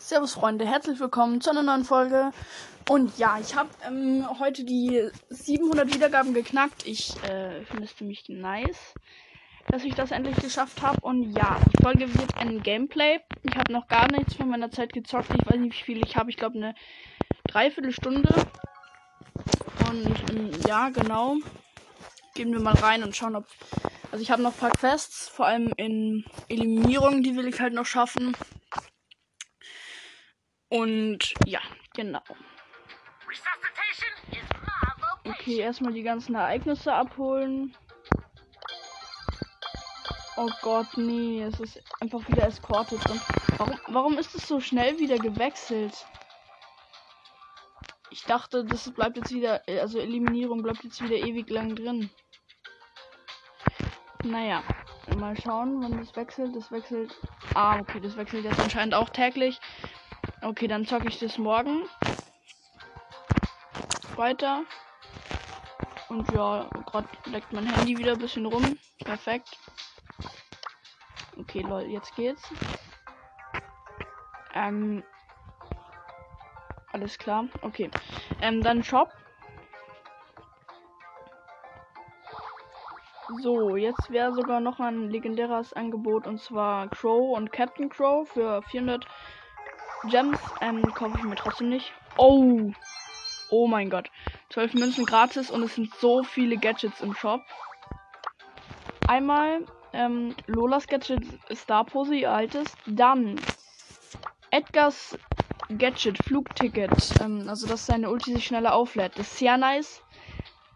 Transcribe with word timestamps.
Servus 0.00 0.34
Freunde, 0.34 0.64
herzlich 0.64 1.00
willkommen 1.00 1.40
zu 1.40 1.50
einer 1.50 1.64
neuen 1.64 1.84
Folge. 1.84 2.30
Und 2.88 3.18
ja, 3.18 3.36
ich 3.40 3.56
habe 3.56 3.68
ähm, 3.84 4.24
heute 4.38 4.64
die 4.64 5.10
700 5.28 5.92
Wiedergaben 5.92 6.34
geknackt. 6.34 6.86
Ich 6.86 7.16
äh, 7.24 7.64
finde 7.64 7.84
es 7.84 7.96
ziemlich 7.96 8.28
nice, 8.28 8.94
dass 9.66 9.82
ich 9.82 9.96
das 9.96 10.12
endlich 10.12 10.36
geschafft 10.36 10.82
habe. 10.82 11.00
Und 11.00 11.32
ja, 11.36 11.58
die 11.72 11.82
Folge 11.82 12.14
wird 12.14 12.36
ein 12.36 12.62
Gameplay. 12.62 13.18
Ich 13.42 13.56
habe 13.56 13.72
noch 13.72 13.88
gar 13.88 14.10
nichts 14.12 14.34
von 14.34 14.48
meiner 14.48 14.70
Zeit 14.70 14.92
gezockt. 14.92 15.30
Ich 15.36 15.46
weiß 15.50 15.58
nicht, 15.58 15.76
wie 15.80 15.84
viel 15.84 16.06
ich 16.06 16.16
habe. 16.16 16.30
Ich 16.30 16.36
glaube 16.36 16.56
eine 16.56 16.74
Dreiviertelstunde. 17.48 18.32
Und 19.90 20.30
ähm, 20.30 20.50
ja, 20.66 20.90
genau. 20.90 21.34
Gehen 22.36 22.52
wir 22.52 22.60
mal 22.60 22.74
rein 22.74 23.02
und 23.02 23.16
schauen, 23.16 23.34
ob. 23.34 23.46
Also 24.12 24.22
ich 24.22 24.30
habe 24.30 24.42
noch 24.42 24.52
ein 24.52 24.58
paar 24.58 24.70
Quests, 24.70 25.28
vor 25.28 25.46
allem 25.46 25.72
in 25.76 26.24
Eliminierung, 26.48 27.22
die 27.22 27.36
will 27.36 27.48
ich 27.48 27.60
halt 27.60 27.74
noch 27.74 27.84
schaffen. 27.84 28.34
Und 30.68 31.34
ja, 31.46 31.60
genau. 31.94 32.22
Okay, 35.24 35.58
erstmal 35.58 35.92
die 35.92 36.02
ganzen 36.02 36.34
Ereignisse 36.34 36.92
abholen. 36.92 37.74
Oh 40.36 40.50
Gott, 40.62 40.86
nee, 40.96 41.42
es 41.42 41.58
ist 41.58 41.82
einfach 42.00 42.26
wieder 42.28 42.46
Eskorte 42.46 42.96
drin. 42.96 43.20
Warum, 43.56 43.80
warum 43.88 44.18
ist 44.18 44.34
es 44.34 44.46
so 44.46 44.60
schnell 44.60 44.98
wieder 44.98 45.18
gewechselt? 45.18 46.06
Ich 48.10 48.22
dachte, 48.24 48.64
das 48.64 48.90
bleibt 48.92 49.16
jetzt 49.16 49.32
wieder, 49.32 49.62
also 49.66 49.98
Eliminierung 49.98 50.62
bleibt 50.62 50.84
jetzt 50.84 51.02
wieder 51.02 51.16
ewig 51.16 51.50
lang 51.50 51.74
drin. 51.74 52.10
Naja, 54.24 54.62
mal 55.16 55.36
schauen, 55.40 55.82
wann 55.82 55.98
das 55.98 56.14
wechselt. 56.16 56.54
Das 56.54 56.70
wechselt. 56.70 57.14
Ah, 57.54 57.78
okay, 57.80 58.00
das 58.00 58.16
wechselt 58.16 58.44
jetzt 58.44 58.60
anscheinend 58.60 58.94
auch 58.94 59.08
täglich. 59.10 59.60
Okay, 60.40 60.68
dann 60.68 60.86
zocke 60.86 61.08
ich 61.08 61.18
das 61.18 61.36
morgen. 61.36 61.82
Weiter. 64.16 64.64
Und 66.08 66.30
ja, 66.32 66.68
gerade 66.86 67.08
leckt 67.26 67.52
mein 67.52 67.66
Handy 67.66 67.98
wieder 67.98 68.12
ein 68.12 68.18
bisschen 68.18 68.46
rum. 68.46 68.78
Perfekt. 69.04 69.58
Okay, 71.36 71.60
lol, 71.60 71.82
jetzt 71.82 72.14
geht's. 72.16 72.42
Ähm. 74.54 75.02
Alles 76.92 77.18
klar. 77.18 77.44
Okay. 77.62 77.90
Ähm, 78.40 78.62
dann 78.62 78.82
Shop. 78.82 79.12
So, 83.42 83.76
jetzt 83.76 84.10
wäre 84.10 84.32
sogar 84.32 84.60
noch 84.60 84.80
ein 84.80 85.10
legendäres 85.10 85.74
Angebot 85.74 86.26
und 86.26 86.40
zwar 86.40 86.88
Crow 86.88 87.36
und 87.36 87.52
Captain 87.52 87.90
Crow 87.90 88.26
für 88.26 88.62
400 88.62 89.06
Gems 90.04 90.38
ähm, 90.60 90.82
kaufe 90.94 91.18
ich 91.18 91.24
mir 91.24 91.34
trotzdem 91.34 91.68
nicht. 91.70 91.92
Oh. 92.16 92.70
Oh 93.50 93.66
mein 93.66 93.90
Gott. 93.90 94.10
12 94.50 94.74
Münzen 94.74 95.06
gratis 95.06 95.50
und 95.50 95.62
es 95.62 95.74
sind 95.74 95.94
so 95.94 96.22
viele 96.22 96.56
Gadgets 96.56 97.00
im 97.00 97.14
Shop. 97.14 97.42
Einmal 99.06 99.64
ähm, 99.92 100.34
Lolas 100.46 100.86
Gadget 100.86 101.26
Star 101.54 101.84
Pose, 101.84 102.14
ihr 102.14 102.30
altes. 102.30 102.74
Dann 102.86 103.40
Edgars 104.50 105.18
Gadget 105.76 106.22
Flugticket. 106.24 106.90
Ähm, 107.20 107.46
also, 107.48 107.66
dass 107.66 107.86
seine 107.86 108.10
Ulti 108.10 108.34
sich 108.34 108.46
schneller 108.46 108.74
auflädt. 108.74 109.12
Das 109.16 109.28
ist 109.28 109.38
sehr 109.38 109.56
nice. 109.56 110.02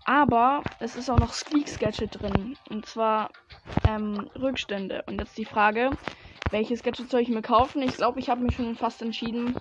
Aber 0.05 0.63
es 0.81 0.97
ist 0.97 1.09
auch 1.11 1.19
noch 1.19 1.33
Squeaks 1.33 1.79
Gadget 1.79 2.21
drin. 2.21 2.57
Und 2.71 2.87
zwar 2.87 3.31
ähm, 3.87 4.31
Rückstände. 4.35 5.05
Und 5.07 5.21
jetzt 5.21 5.39
die 5.39 5.45
Frage, 5.45 5.91
welches 6.51 6.83
Gadget 6.83 7.11
soll 7.11 7.21
ich 7.21 7.29
mir 7.29 7.43
kaufen? 7.43 7.83
Ich 7.83 7.97
glaube, 7.97 8.21
ich 8.21 8.29
habe 8.29 8.43
mich 8.43 8.55
schon 8.55 8.75
fast 8.75 9.03
entschieden. 9.03 9.57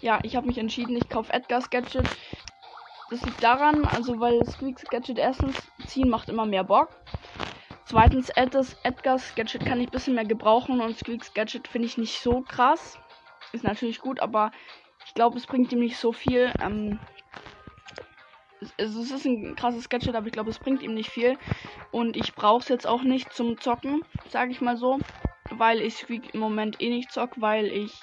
Ja, 0.00 0.20
ich 0.22 0.36
habe 0.36 0.46
mich 0.46 0.58
entschieden, 0.58 0.96
ich 0.96 1.08
kaufe 1.08 1.32
Edgars 1.32 1.70
Gadget. 1.70 2.06
Das 3.10 3.24
liegt 3.24 3.42
daran, 3.42 3.84
also 3.86 4.20
weil 4.20 4.44
Squeaks 4.44 4.84
Gadget 4.84 5.18
erstens 5.18 5.70
ziehen 5.86 6.08
macht 6.08 6.28
immer 6.28 6.46
mehr 6.46 6.64
Bock. 6.64 6.88
Zweitens, 7.84 8.28
Edgars, 8.30 8.76
Gadget 9.34 9.64
kann 9.64 9.80
ich 9.80 9.88
ein 9.88 9.90
bisschen 9.90 10.14
mehr 10.14 10.24
gebrauchen 10.24 10.80
und 10.80 10.96
Squeaks 10.96 11.34
Gadget 11.34 11.66
finde 11.66 11.86
ich 11.86 11.98
nicht 11.98 12.20
so 12.20 12.42
krass. 12.42 12.98
Ist 13.52 13.64
natürlich 13.64 14.00
gut, 14.00 14.20
aber 14.20 14.52
ich 15.06 15.14
glaube, 15.14 15.36
es 15.38 15.46
bringt 15.46 15.72
ihm 15.72 15.80
nicht 15.80 15.96
so 15.96 16.12
viel. 16.12 16.54
Ähm, 16.60 17.00
also 18.78 19.00
es 19.00 19.10
ist 19.10 19.24
ein 19.24 19.56
krasses 19.56 19.88
Gadget, 19.88 20.14
aber 20.14 20.28
ich 20.28 20.32
glaube, 20.32 20.50
es 20.50 20.58
bringt 20.60 20.82
ihm 20.82 20.94
nicht 20.94 21.10
viel. 21.10 21.36
Und 21.90 22.16
ich 22.16 22.34
brauche 22.34 22.60
es 22.60 22.68
jetzt 22.68 22.86
auch 22.86 23.02
nicht 23.02 23.32
zum 23.32 23.58
Zocken, 23.60 24.04
sage 24.28 24.52
ich 24.52 24.60
mal 24.60 24.76
so 24.76 25.00
weil 25.50 25.80
ich 25.80 25.96
Squeak 25.96 26.34
im 26.34 26.40
Moment 26.40 26.80
eh 26.80 26.88
nicht 26.88 27.12
zock, 27.12 27.40
weil 27.40 27.66
ich 27.66 28.00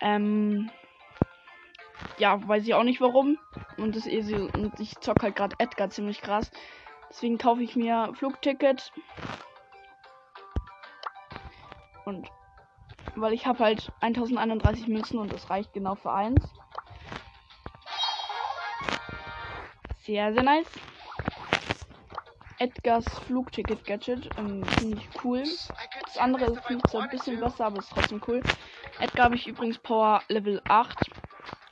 ähm 0.00 0.70
ja, 2.18 2.46
weiß 2.46 2.64
ich 2.64 2.74
auch 2.74 2.82
nicht 2.82 3.00
warum. 3.00 3.38
Und 3.76 3.96
das 3.96 4.06
eh 4.06 4.20
so, 4.22 4.48
und 4.52 4.78
ich 4.78 4.98
zock 5.00 5.22
halt 5.22 5.36
gerade 5.36 5.56
Edgar 5.58 5.90
ziemlich 5.90 6.20
krass. 6.20 6.50
Deswegen 7.10 7.38
kaufe 7.38 7.62
ich 7.62 7.76
mir 7.76 8.12
Flugticket. 8.14 8.92
Und 12.04 12.28
weil 13.14 13.32
ich 13.32 13.46
habe 13.46 13.58
halt 13.60 13.92
1031 14.00 14.88
Münzen 14.88 15.18
und 15.18 15.32
das 15.32 15.50
reicht 15.50 15.72
genau 15.72 15.94
für 15.94 16.12
eins. 16.12 16.52
Sehr, 19.98 20.32
sehr 20.32 20.42
nice. 20.42 20.66
Edgars 22.58 23.06
Flugticket-Gadget. 23.26 24.30
Ähm, 24.38 24.64
Finde 24.64 24.96
ich 24.98 25.24
cool. 25.24 25.42
Das 26.12 26.22
andere 26.22 26.44
ist 26.44 26.90
zwar 26.90 27.04
ein 27.04 27.08
bisschen 27.08 27.40
besser, 27.40 27.66
aber 27.66 27.78
ist 27.78 27.90
trotzdem 27.90 28.20
cool. 28.28 28.42
Edgar 29.00 29.24
habe 29.24 29.34
ich 29.34 29.46
übrigens 29.46 29.78
Power 29.78 30.22
Level 30.28 30.60
8 30.68 31.10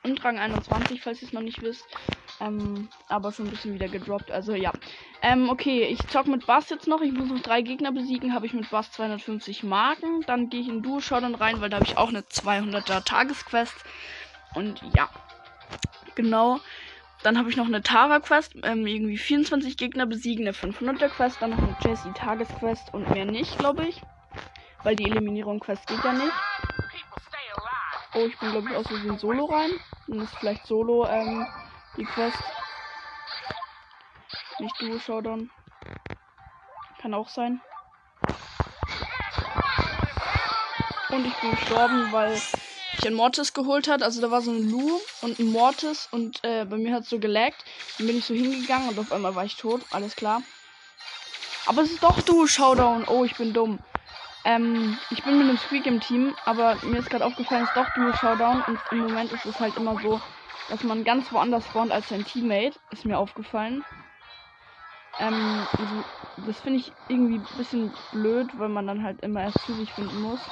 und 0.03 0.25
Rang 0.25 0.39
21, 0.39 1.03
falls 1.03 1.21
ihr 1.21 1.29
es 1.29 1.35
noch 1.35 1.43
nicht 1.43 1.61
wisst. 1.61 1.85
Ähm, 2.41 2.89
aber 3.09 3.33
schon 3.33 3.47
ein 3.47 3.51
bisschen 3.51 3.75
wieder 3.75 3.89
gedroppt. 3.89 4.31
Also 4.31 4.55
ja. 4.55 4.73
Ähm, 5.21 5.51
okay, 5.51 5.85
ich 5.85 5.99
zock 6.09 6.27
mit 6.27 6.47
Bass 6.47 6.71
jetzt 6.71 6.87
noch. 6.87 7.03
Ich 7.03 7.13
muss 7.13 7.29
noch 7.29 7.41
drei 7.41 7.61
Gegner 7.61 7.93
besiegen. 7.93 8.33
Habe 8.33 8.47
ich 8.47 8.55
mit 8.55 8.71
Bass 8.71 8.91
250 8.93 9.63
Marken. 9.63 10.23
Dann 10.23 10.49
gehe 10.49 10.63
ich 10.63 10.69
in 10.69 10.81
Duo 10.83 11.01
Showdown 11.01 11.35
rein, 11.35 11.61
weil 11.61 11.69
da 11.69 11.77
habe 11.77 11.87
ich 11.87 11.99
auch 11.99 12.09
eine 12.09 12.21
200er 12.21 13.05
Tagesquest. 13.05 13.77
Und 14.55 14.81
ja. 14.97 15.11
Genau. 16.15 16.61
Dann 17.23 17.37
habe 17.37 17.51
ich 17.51 17.57
noch 17.59 17.67
eine 17.67 17.83
Tara-Quest, 17.83 18.55
ähm, 18.63 18.87
irgendwie 18.87 19.19
24 19.19 19.77
Gegner 19.77 20.07
besiegen, 20.07 20.49
eine 20.49 20.57
500er-Quest, 20.57 21.43
dann 21.43 21.51
noch 21.51 21.59
eine 21.59 21.77
Jessie-Tagesquest 21.85 22.95
und 22.95 23.11
mehr 23.11 23.27
nicht, 23.27 23.59
glaube 23.59 23.87
ich. 23.87 24.01
Weil 24.83 24.97
die 24.97 25.07
Eliminierung-Quest 25.07 25.87
geht 25.87 26.03
ja 26.05 26.13
nicht. 26.13 26.33
Oh, 28.15 28.27
ich 28.27 28.39
bin, 28.39 28.51
glaube 28.51 28.69
ich, 28.71 28.77
aus 28.77 28.87
dem 28.87 29.19
Solo 29.19 29.45
rein. 29.45 29.71
Dann 30.07 30.21
ist 30.21 30.35
vielleicht 30.37 30.67
Solo, 30.67 31.07
ähm, 31.07 31.47
die 31.97 32.05
Quest. 32.05 32.39
Nicht 34.59 34.81
Duo-Showdown. 34.81 35.51
Kann 37.01 37.15
auch 37.15 37.29
sein. 37.29 37.61
Und 41.11 41.27
ich 41.27 41.35
bin 41.41 41.51
gestorben, 41.51 42.13
weil 42.13 42.41
ich 42.99 43.07
ein 43.07 43.15
Mortis 43.15 43.53
geholt 43.53 43.89
hat. 43.89 44.03
Also 44.03 44.21
da 44.21 44.31
war 44.31 44.43
so 44.43 44.51
ein 44.51 44.71
Lu 44.71 45.01
und 45.23 45.39
ein 45.39 45.51
Mortis 45.51 46.09
und 46.11 46.43
äh, 46.45 46.65
bei 46.65 46.77
mir 46.77 46.95
hat 46.95 47.05
es 47.05 47.11
so 47.11 47.19
gelaggt. 47.19 47.65
Dann 47.99 48.07
bin 48.07 48.19
ich 48.19 48.25
so 48.25 48.35
hingegangen 48.35 48.91
und 48.91 48.99
auf 48.99 49.13
einmal 49.13 49.35
war 49.35 49.45
ich 49.45 49.57
tot. 49.57 49.83
Alles 49.91 50.15
klar. 50.15 50.43
Aber 51.67 51.83
es 51.83 51.91
ist 51.91 52.03
doch 52.03 52.21
du, 52.23 52.47
Showdown. 52.47 53.05
Oh, 53.09 53.25
ich 53.25 53.37
bin 53.37 53.53
dumm. 53.53 53.79
Ähm, 54.45 55.01
ich 55.09 55.23
bin 55.23 55.37
mit 55.39 55.49
einem 55.49 55.57
Squeak 55.57 55.87
im 55.87 56.01
Team, 56.01 56.37
aber 56.45 56.79
mir 56.83 56.99
ist 56.99 57.11
gerade 57.11 57.25
aufgefallen, 57.27 57.63
es 57.63 57.71
ist 57.71 57.77
doch 57.77 57.91
du, 57.91 58.13
Showdown. 58.13 58.63
Und 58.63 58.83
im 58.91 58.99
Moment 58.99 59.33
ist 59.33 59.45
es 59.47 59.61
halt 59.61 59.77
immer 59.77 59.97
so, 59.97 60.23
dass 60.67 60.83
man 60.85 61.05
ganz 61.05 61.33
woanders 61.33 61.67
spawnt 61.67 61.93
als 61.93 62.09
sein 62.09 62.25
Teammate. 62.25 62.81
Ist 62.91 63.05
mir 63.07 63.19
aufgefallen. 63.19 63.85
Ähm, 65.19 65.69
also, 65.77 66.05
das 66.37 66.61
finde 66.61 66.79
ich 66.81 66.97
irgendwie 67.07 67.39
ein 67.41 67.49
bisschen 67.57 67.99
blöd, 68.11 68.57
weil 68.59 68.69
man 68.69 68.87
dann 68.87 69.03
halt 69.03 69.21
immer 69.23 69.43
erst 69.43 69.63
zu 69.63 69.73
sich 69.75 69.93
finden 69.95 70.19
muss. 70.19 70.51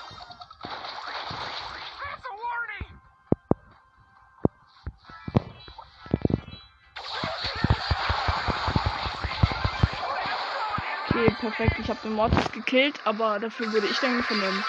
Perfekt. 11.59 11.81
Ich 11.81 11.91
habe 11.91 12.01
den 12.03 12.13
Mortis 12.13 12.53
gekillt, 12.53 13.01
aber 13.05 13.39
dafür 13.41 13.72
wurde 13.72 13.89
ich 13.89 13.99
dann 13.99 14.22
von 14.22 14.41
dem 14.41 14.65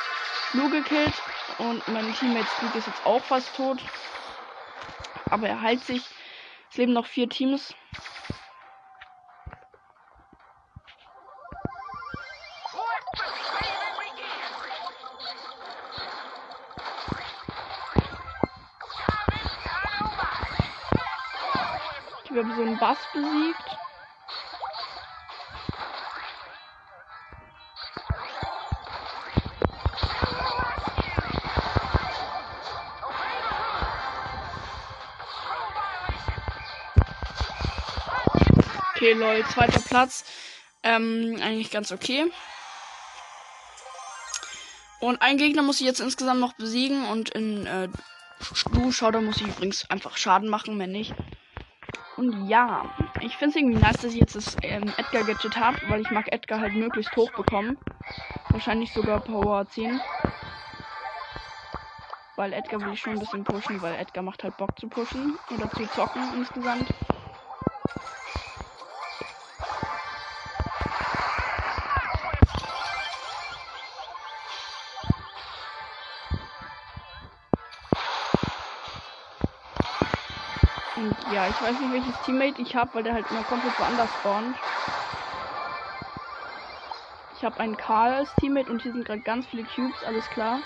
Lu 0.53 0.69
gekillt. 0.69 1.13
Und 1.59 1.87
mein 1.87 2.13
Teammate 2.15 2.47
Squeak 2.47 2.75
ist 2.75 2.87
jetzt 2.87 3.05
auch 3.05 3.23
fast 3.23 3.55
tot. 3.55 3.81
Aber 5.29 5.47
er 5.47 5.61
heilt 5.61 5.83
sich. 5.83 6.03
Es 6.71 6.77
leben 6.77 6.93
noch 6.93 7.05
vier 7.05 7.29
Teams. 7.29 7.75
Ich 22.31 22.37
habe 22.37 22.55
so 22.55 22.61
einen 22.61 22.77
Bass 22.77 22.97
besiegt. 23.11 23.88
Okay, 39.09 39.17
lol, 39.17 39.43
zweiter 39.45 39.79
Platz. 39.79 40.23
Ähm, 40.83 41.39
eigentlich 41.41 41.71
ganz 41.71 41.91
okay. 41.91 42.31
Und 44.99 45.19
ein 45.23 45.37
Gegner 45.37 45.63
muss 45.63 45.79
ich 45.79 45.87
jetzt 45.87 45.99
insgesamt 45.99 46.39
noch 46.39 46.53
besiegen 46.53 47.05
und 47.07 47.29
in 47.31 47.65
äh, 47.65 47.89
Du 48.71 48.91
Showdown 48.91 49.25
muss 49.25 49.37
ich 49.37 49.47
übrigens 49.47 49.89
einfach 49.89 50.15
Schaden 50.15 50.47
machen, 50.47 50.77
wenn 50.77 50.91
nicht. 50.91 51.15
Und 52.17 52.47
ja, 52.47 52.85
ich 53.21 53.35
finde 53.35 53.49
es 53.49 53.55
irgendwie 53.55 53.79
nice, 53.79 53.97
dass 53.97 54.13
ich 54.13 54.19
jetzt 54.19 54.35
das 54.35 54.55
ähm, 54.61 54.93
Edgar 54.97 55.23
Gadget 55.23 55.57
habe, 55.57 55.79
weil 55.87 56.01
ich 56.01 56.11
mag 56.11 56.31
Edgar 56.31 56.59
halt 56.59 56.75
möglichst 56.75 57.15
hoch 57.15 57.31
bekommen. 57.31 57.79
Wahrscheinlich 58.49 58.93
sogar 58.93 59.21
Power 59.21 59.67
10. 59.67 59.99
Weil 62.35 62.53
Edgar 62.53 62.79
will 62.81 62.93
ich 62.93 62.99
schon 62.99 63.13
ein 63.13 63.19
bisschen 63.19 63.43
pushen, 63.43 63.81
weil 63.81 63.95
Edgar 63.95 64.23
macht 64.23 64.43
halt 64.43 64.55
Bock 64.57 64.79
zu 64.79 64.87
pushen 64.87 65.39
oder 65.49 65.67
zu 65.71 65.87
zocken 65.95 66.21
insgesamt. 66.35 66.93
Ich 81.59 81.65
weiß 81.65 81.77
nicht, 81.81 81.91
welches 81.91 82.21
Teammate 82.25 82.61
ich 82.61 82.73
habe, 82.73 82.93
weil 82.93 83.03
der 83.03 83.13
halt 83.13 83.29
immer 83.29 83.43
komplett 83.43 83.77
woanders 83.77 84.09
spawnt. 84.13 84.55
Ich 87.35 87.43
habe 87.43 87.59
einen 87.59 87.75
Karl 87.75 88.13
als 88.13 88.33
Teammate 88.35 88.71
und 88.71 88.81
hier 88.81 88.93
sind 88.93 89.05
gerade 89.05 89.19
ganz 89.19 89.45
viele 89.45 89.63
Cubes, 89.63 90.01
alles 90.05 90.29
klar. 90.29 90.61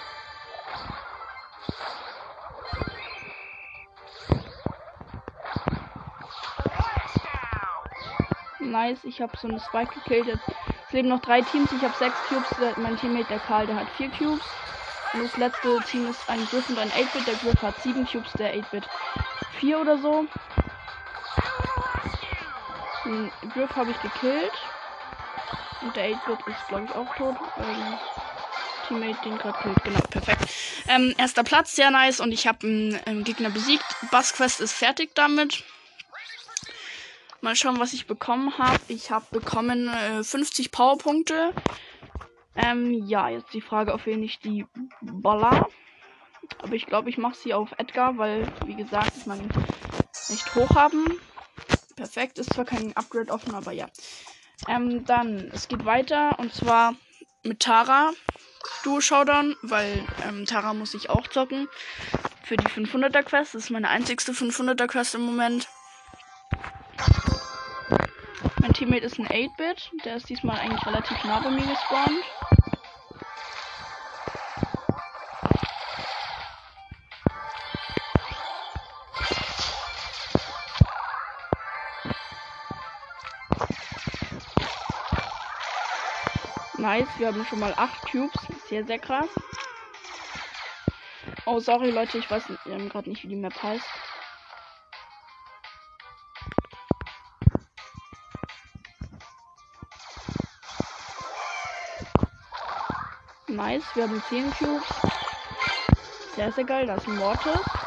Nice, 8.60 9.04
ich 9.04 9.19
habe 9.19 9.36
so 9.38 9.48
eine 9.48 9.60
Spike 9.60 9.96
gekillt. 9.96 10.28
Jetzt 10.28 10.92
leben 10.92 11.10
noch 11.10 11.22
drei 11.22 11.42
Teams. 11.42 11.72
Ich 11.72 11.84
habe 11.84 11.96
sechs 11.96 12.18
Cubes. 12.30 12.78
Mein 12.78 12.98
Teammate, 12.98 13.30
der 13.30 13.39
Karl, 13.39 13.66
der 13.66 13.78
hat 13.78 13.89
vier 13.98 14.10
Cubes. 14.10 14.46
Und 15.13 15.24
das 15.24 15.38
letzte 15.38 15.80
Team 15.81 16.07
ist 16.07 16.30
ein 16.30 16.46
Griff 16.46 16.69
und 16.69 16.78
ein 16.78 16.89
8-Bit. 16.89 17.28
Der 17.28 17.36
Griff 17.36 17.62
hat 17.63 17.81
sieben 17.81 18.06
Cubes, 18.06 18.31
der 18.34 18.56
8-Bit 18.56 18.88
vier 19.60 19.80
oder 19.80 19.98
so. 19.98 20.25
Den 23.05 23.31
Griff 23.53 23.75
habe 23.75 23.91
ich 23.91 24.01
gekillt. 24.01 24.51
Und 25.81 25.95
der 25.95 26.11
8-Bit 26.11 26.47
ist, 26.47 26.67
glaube 26.69 26.85
ich, 26.85 26.95
auch 26.95 27.15
tot. 27.15 27.35
Ähm, 27.57 27.97
Teammate 28.88 29.21
den 29.23 29.38
gerade 29.38 29.57
killt. 29.61 29.83
Genau, 29.83 30.00
perfekt. 30.09 30.50
Ähm, 30.88 31.13
erster 31.17 31.44
Platz, 31.44 31.75
sehr 31.75 31.91
nice. 31.91 32.19
Und 32.19 32.31
ich 32.31 32.47
habe 32.47 32.65
einen, 32.65 33.00
einen 33.05 33.23
Gegner 33.23 33.50
besiegt. 33.50 33.85
Bassquest 34.11 34.61
ist 34.61 34.73
fertig 34.73 35.13
damit. 35.15 35.63
Mal 37.41 37.55
schauen, 37.57 37.79
was 37.79 37.91
ich 37.91 38.07
bekommen 38.07 38.57
habe. 38.57 38.79
Ich 38.88 39.11
habe 39.11 39.25
bekommen 39.31 39.89
äh, 39.89 40.23
50 40.23 40.71
Powerpunkte. 40.71 41.53
Ähm, 42.55 43.05
ja, 43.07 43.29
jetzt 43.29 43.53
die 43.53 43.61
Frage, 43.61 43.94
auf 43.94 44.05
wen 44.05 44.23
ich 44.23 44.39
die 44.39 44.65
baller. 45.01 45.67
Aber 46.59 46.73
ich 46.73 46.85
glaube, 46.85 47.09
ich 47.09 47.17
mache 47.17 47.35
sie 47.35 47.53
auf 47.53 47.73
Edgar, 47.77 48.17
weil, 48.17 48.47
wie 48.65 48.75
gesagt, 48.75 49.11
ich 49.17 49.25
meine, 49.25 49.44
nicht 50.29 50.55
hoch 50.55 50.75
haben. 50.75 51.19
Perfekt, 51.95 52.40
ist 52.40 52.54
zwar 52.54 52.66
kein 52.66 52.95
Upgrade 52.95 53.31
offen, 53.31 53.54
aber 53.54 53.72
ja. 53.72 53.88
Ähm, 54.68 55.06
dann, 55.06 55.51
es 55.54 55.68
geht 55.68 55.86
weiter 55.86 56.40
und 56.40 56.54
zwar 56.54 56.95
mit 57.44 57.60
Tara. 57.60 58.12
Duo 58.84 59.01
Showdown, 59.01 59.56
weil 59.62 60.06
ähm, 60.25 60.45
Tara 60.45 60.74
muss 60.74 60.94
ich 60.94 61.10
auch 61.10 61.28
zocken. 61.28 61.68
Für 62.44 62.57
die 62.57 62.68
500er 62.68 63.24
Quest. 63.24 63.56
Das 63.56 63.66
ist 63.66 63.69
meine 63.69 63.90
einzigste 63.90 64.31
500er 64.31 64.88
Quest 64.88 65.16
im 65.16 65.22
Moment. 65.22 65.68
Mein 68.60 68.74
Teammate 68.74 69.06
ist 69.06 69.19
ein 69.19 69.28
8-Bit. 69.28 69.92
Der 70.06 70.16
ist 70.18 70.30
diesmal 70.30 70.60
eigentlich 70.60 70.86
relativ 70.86 71.24
nah 71.25 71.39
bei 71.39 71.50
mir 71.50 71.66
gespawnt. 71.66 72.24
Nice, 87.03 87.19
wir 87.19 87.27
haben 87.27 87.45
schon 87.45 87.59
mal 87.59 87.73
8 87.75 88.01
Cubes. 88.09 88.47
Sehr, 88.69 88.85
sehr 88.85 88.97
krass. 88.97 89.27
Oh, 91.45 91.59
sorry 91.59 91.91
Leute, 91.91 92.17
ich 92.17 92.31
weiß 92.31 92.44
ähm, 92.67 92.88
gerade 92.88 93.09
nicht, 93.09 93.23
wie 93.23 93.27
die 93.27 93.35
Map 93.35 93.61
heißt. 93.61 93.85
Nice, 103.47 103.83
wir 103.95 104.03
haben 104.03 104.23
10 104.29 104.51
Cubes. 104.51 104.88
Sehr, 106.35 106.53
sehr 106.53 106.63
geil, 106.63 106.88
das 106.88 107.01
ist 107.01 107.09
ein 107.09 107.17
Mortis. 107.17 107.82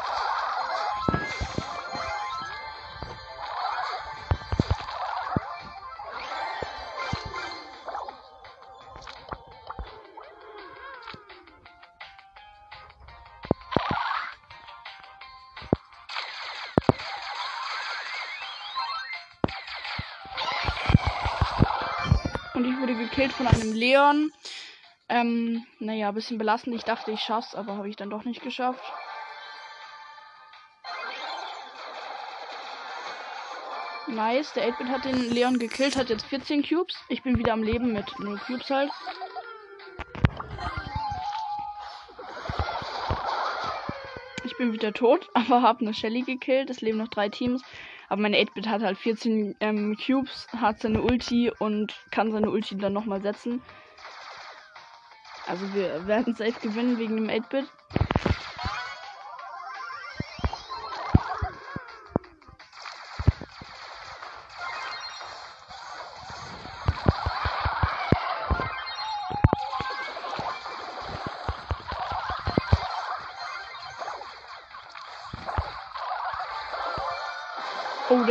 Von 23.37 23.47
einem 23.47 23.73
Leon. 23.73 24.33
Ähm, 25.09 25.65
naja, 25.79 26.09
ein 26.09 26.15
bisschen 26.15 26.37
belastend. 26.37 26.75
Ich 26.75 26.83
dachte, 26.83 27.11
ich 27.11 27.21
schaff's, 27.21 27.55
aber 27.55 27.77
habe 27.77 27.87
ich 27.87 27.95
dann 27.95 28.09
doch 28.09 28.25
nicht 28.25 28.41
geschafft. 28.41 28.83
Nice, 34.07 34.53
der 34.53 34.69
8-Bit 34.69 34.87
hat 34.87 35.05
den 35.05 35.29
Leon 35.29 35.59
gekillt, 35.59 35.97
hat 35.97 36.09
jetzt 36.09 36.25
14 36.25 36.63
Cubes. 36.63 36.95
Ich 37.09 37.23
bin 37.23 37.37
wieder 37.37 37.53
am 37.53 37.61
Leben 37.61 37.93
mit 37.93 38.17
0 38.19 38.39
Cubes 38.39 38.69
halt. 38.69 38.91
Ich 44.45 44.57
bin 44.57 44.73
wieder 44.73 44.93
tot, 44.93 45.29
aber 45.33 45.61
habe 45.61 45.81
eine 45.81 45.93
Shelly 45.93 46.21
gekillt. 46.21 46.69
Es 46.69 46.81
leben 46.81 46.97
noch 46.97 47.09
drei 47.09 47.29
Teams. 47.29 47.61
Aber 48.09 48.21
mein 48.21 48.33
8-Bit 48.33 48.67
hat 48.67 48.83
halt 48.83 48.97
14 48.97 49.55
ähm, 49.59 49.97
Cubes, 49.97 50.47
hat 50.53 50.79
seine 50.79 51.01
Ulti 51.01 51.51
und 51.59 51.93
kann 52.11 52.31
seine 52.31 52.49
Ulti 52.49 52.77
dann 52.77 52.93
nochmal 52.93 53.21
setzen. 53.21 53.61
Also 55.45 55.73
wir 55.73 56.07
werden 56.07 56.35
safe 56.35 56.59
gewinnen 56.61 56.97
wegen 56.97 57.15
dem 57.17 57.27
8-Bit. 57.27 57.65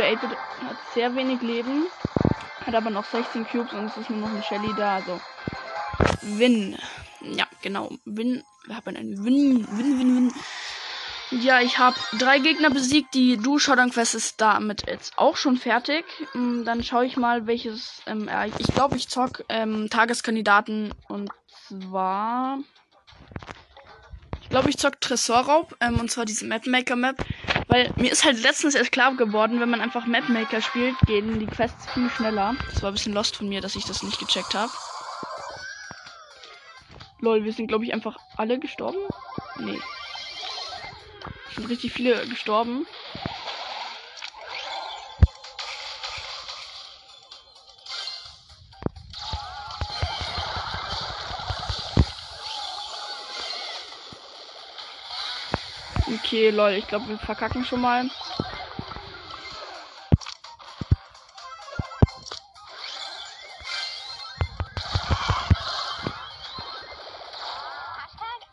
8 0.03 0.23
hat 0.23 0.77
sehr 0.93 1.15
wenig 1.15 1.41
Leben. 1.41 1.85
Hat 2.65 2.75
aber 2.75 2.89
noch 2.89 3.05
16 3.05 3.47
Cubes 3.47 3.73
und 3.73 3.85
es 3.85 3.97
ist 3.97 4.09
nur 4.09 4.19
noch 4.19 4.35
ein 4.35 4.43
Shelly 4.43 4.73
da. 4.75 4.95
Also 4.95 5.19
Win. 6.21 6.77
Ja, 7.21 7.45
genau. 7.61 7.89
Win. 8.05 8.43
Wir 8.65 8.75
haben 8.75 8.95
einen 8.95 9.23
Win. 9.23 9.67
Win, 9.77 9.99
Win, 9.99 10.15
Win. 10.15 10.33
Ja, 11.29 11.59
ich 11.59 11.77
habe 11.77 11.97
drei 12.17 12.39
Gegner 12.39 12.69
besiegt. 12.69 13.13
Die 13.13 13.37
Du 13.37 13.59
Showdown 13.59 13.91
Quest 13.91 14.15
ist 14.15 14.39
damit 14.39 14.87
jetzt 14.87 15.17
auch 15.17 15.35
schon 15.35 15.57
fertig. 15.57 16.05
Mm, 16.33 16.63
dann 16.63 16.83
schaue 16.83 17.05
ich 17.05 17.17
mal, 17.17 17.47
welches. 17.47 18.01
Ähm, 18.05 18.29
ich 18.57 18.67
glaube, 18.67 18.95
ich 18.95 19.09
zock 19.09 19.43
ähm, 19.49 19.89
Tageskandidaten 19.89 20.93
und 21.09 21.29
zwar. 21.67 22.59
Ich 24.41 24.49
glaube, 24.49 24.69
ich 24.69 24.77
zock 24.77 25.01
Tresorraub, 25.01 25.75
ähm, 25.81 25.99
und 25.99 26.09
zwar 26.09 26.23
diese 26.23 26.45
Mapmaker 26.45 26.95
Map. 26.95 27.17
Weil 27.67 27.91
mir 27.97 28.11
ist 28.11 28.23
halt 28.23 28.41
letztens 28.41 28.75
erst 28.75 28.93
klar 28.93 29.15
geworden, 29.15 29.59
wenn 29.59 29.69
man 29.69 29.81
einfach 29.81 30.05
Mapmaker 30.05 30.61
spielt, 30.61 30.97
gehen 31.05 31.39
die 31.39 31.47
Quests 31.47 31.85
viel 31.91 32.09
schneller. 32.09 32.55
Das 32.71 32.81
war 32.81 32.91
ein 32.91 32.93
bisschen 32.93 33.13
lost 33.13 33.35
von 33.35 33.49
mir, 33.49 33.59
dass 33.59 33.75
ich 33.75 33.85
das 33.85 34.03
nicht 34.03 34.19
gecheckt 34.19 34.55
habe. 34.55 34.71
Lol, 37.19 37.43
wir 37.43 37.51
sind, 37.51 37.67
glaube 37.67 37.83
ich, 37.83 37.93
einfach 37.93 38.17
alle 38.37 38.59
gestorben. 38.59 38.99
Nee. 39.59 39.79
Sind 41.55 41.69
richtig 41.69 41.91
viele 41.91 42.25
gestorben. 42.27 42.85
Okay, 56.27 56.49
lol, 56.49 56.71
ich 56.71 56.85
glaube, 56.85 57.07
wir 57.07 57.17
verkacken 57.17 57.63
schon 57.63 57.79
mal. 57.79 58.09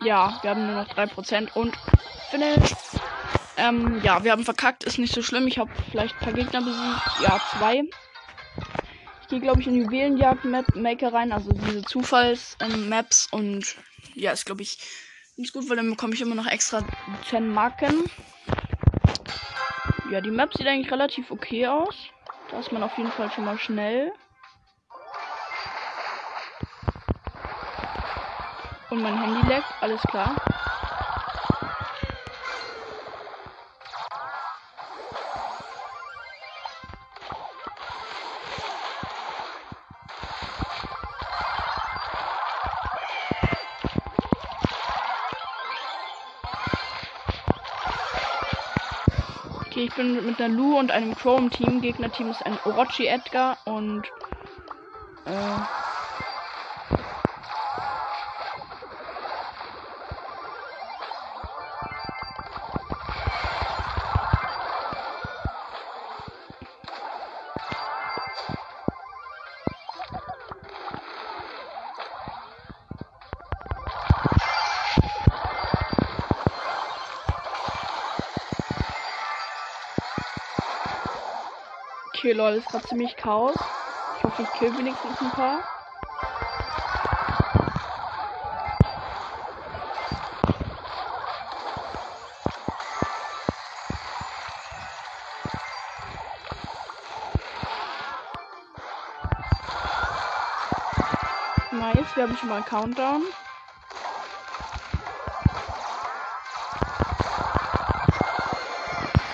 Ja, 0.05 0.39
wir 0.41 0.51
haben 0.51 0.67
nur 0.67 0.77
noch 0.77 0.87
3% 0.87 1.49
und 1.55 1.77
Finish. 2.31 2.77
Ähm, 3.57 4.01
ja, 4.05 4.23
wir 4.23 4.31
haben 4.31 4.45
verkackt, 4.45 4.85
ist 4.85 5.01
nicht 5.01 5.13
so 5.13 5.23
schlimm. 5.23 5.49
Ich 5.49 5.59
habe 5.59 5.73
vielleicht 5.91 6.15
ein 6.15 6.25
paar 6.27 6.33
Gegner 6.33 6.61
besiegt. 6.61 7.23
Ja, 7.23 7.41
zwei. 7.59 7.83
Ich 9.23 9.29
gehe, 9.29 9.41
glaube 9.41 9.61
ich, 9.61 9.67
in 9.67 9.75
Juwelenjagd-Map-Maker 9.83 11.13
rein, 11.13 11.33
also 11.33 11.51
diese 11.51 11.83
Zufalls-Maps 11.83 13.31
ähm, 13.33 13.39
und 13.41 13.75
ja, 14.15 14.31
ist, 14.31 14.47
glaube 14.47 14.63
ich, 14.63 14.79
ganz 15.37 15.53
gut, 15.53 15.69
weil 15.69 15.77
dann 15.77 15.91
bekomme 15.91 16.15
ich 16.15 16.21
immer 16.21 16.35
noch 16.35 16.47
extra 16.47 16.83
10 17.29 17.49
Marken. 17.49 18.11
Ja, 20.11 20.21
die 20.21 20.31
Map 20.31 20.55
sieht 20.55 20.67
eigentlich 20.67 20.93
relativ 20.93 21.31
okay 21.31 21.67
aus. 21.67 21.95
Da 22.51 22.59
ist 22.61 22.73
man 22.73 22.83
auf 22.83 22.97
jeden 22.97 23.11
Fall 23.11 23.31
schon 23.31 23.45
mal 23.45 23.59
schnell. 23.59 24.13
Und 28.91 29.03
mein 29.03 29.21
Handy 29.21 29.41
leckt, 29.49 29.73
alles 29.81 30.01
klar. 30.03 30.37
Ich 49.85 49.95
bin 49.95 50.25
mit 50.27 50.41
einer 50.41 50.55
Lu 50.55 50.79
und 50.79 50.91
einem 50.91 51.15
im 51.39 51.51
Team. 51.51 51.81
Gegnerteam 51.81 52.31
ist 52.31 52.45
ein 52.45 52.59
Orochi 52.65 53.07
Edgar 53.07 53.59
und 53.67 54.03
äh, 55.27 55.84
Okay, 82.25 82.33
lol, 82.33 82.55
ist 82.55 82.69
gerade 82.71 82.87
ziemlich 82.87 83.17
Chaos. 83.17 83.55
Ich 84.17 84.25
hoffe, 84.25 84.41
ich 84.45 84.53
kill 84.55 84.75
wenigstens 84.79 85.21
ein 85.21 85.31
paar. 85.33 85.59
Nice, 101.73 102.17
wir 102.17 102.23
haben 102.23 102.37
schon 102.39 102.49
mal 102.49 102.55
einen 102.55 102.65
Countdown. 102.65 103.23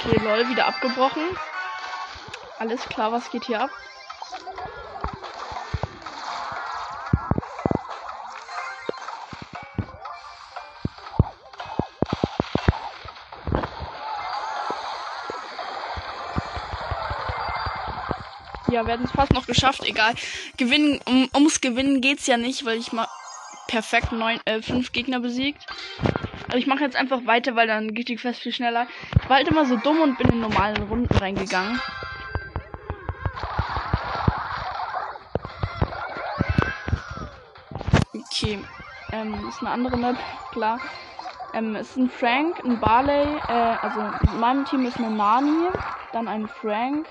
Okay, 0.00 0.18
lol, 0.25 0.49
wieder 0.49 0.66
abgebrochen. 0.66 1.37
Alles 2.61 2.85
klar, 2.90 3.11
was 3.11 3.31
geht 3.31 3.45
hier 3.45 3.59
ab? 3.62 3.71
Ja, 18.71 18.87
werden 18.87 19.07
es 19.07 19.12
fast 19.12 19.33
noch 19.33 19.47
geschafft. 19.47 19.83
Egal. 19.85 20.14
Gewinnen, 20.59 21.00
um, 21.07 21.31
ums 21.35 21.62
Gewinnen 21.62 22.02
geht's 22.02 22.26
ja 22.26 22.37
nicht, 22.37 22.67
weil 22.67 22.76
ich 22.76 22.93
mal 22.93 23.09
perfekt 23.69 24.12
neun, 24.12 24.38
äh, 24.45 24.61
fünf 24.61 24.93
Gegner 24.93 25.21
besiegt. 25.21 25.64
Also 26.49 26.59
ich 26.59 26.67
mache 26.67 26.85
jetzt 26.85 26.97
einfach 26.97 27.25
weiter, 27.25 27.57
weil 27.57 27.67
dann 27.67 27.95
geht 27.95 28.09
die 28.09 28.17
Quest 28.17 28.43
viel 28.43 28.52
schneller. 28.52 28.87
Ich 29.23 29.31
war 29.31 29.38
halt 29.38 29.49
immer 29.49 29.64
so 29.64 29.76
dumm 29.76 30.02
und 30.02 30.19
bin 30.19 30.29
in 30.29 30.40
normalen 30.40 30.83
Runden 30.83 31.17
reingegangen. 31.17 31.81
Okay, 38.50 38.66
ähm, 39.12 39.47
ist 39.47 39.62
eine 39.62 39.71
andere 39.71 39.97
Map, 39.97 40.21
klar. 40.50 40.80
Ähm, 41.52 41.76
es 41.76 41.90
ist 41.90 41.97
ein 41.99 42.09
Frank, 42.09 42.61
ein 42.64 42.80
Barley, 42.80 43.38
äh, 43.47 43.78
also 43.80 44.00
in 44.00 44.19
meinem 44.37 44.64
Team 44.64 44.87
ist 44.87 44.99
eine 44.99 45.11
Nani, 45.11 45.71
dann 46.11 46.26
ein 46.26 46.49
Frank. 46.49 47.09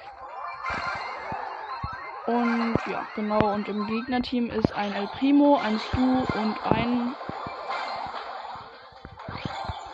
Und 2.25 2.75
ja, 2.86 3.10
genau, 3.13 3.53
und 3.53 3.67
im 3.69 3.86
Gegnerteam 3.86 4.50
ist 4.50 4.74
ein 4.74 4.93
El 4.93 5.08
Primo, 5.10 5.58
ein 5.58 5.79
Stu 5.79 6.22
und 6.22 6.63
ein 6.63 7.17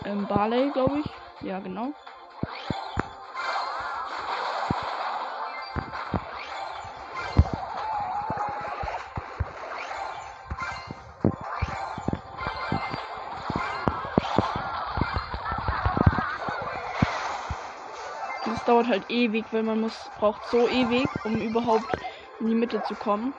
ähm, 0.04 0.28
Barley, 0.28 0.72
glaube 0.72 1.00
ich. 1.00 1.22
Ja, 1.42 1.60
genau. 1.60 1.96
Dauert 18.66 18.88
halt 18.88 19.06
ewig, 19.10 19.54
weil 19.54 19.64
man 19.64 19.80
muss 19.80 20.12
braucht 20.18 20.46
so 20.46 20.68
ewig, 20.68 21.18
um 21.24 21.42
überhaupt 21.42 21.98
in 22.40 22.48
die 22.48 22.56
Mitte 22.56 22.82
zu 22.82 22.96
kommen. 22.98 23.36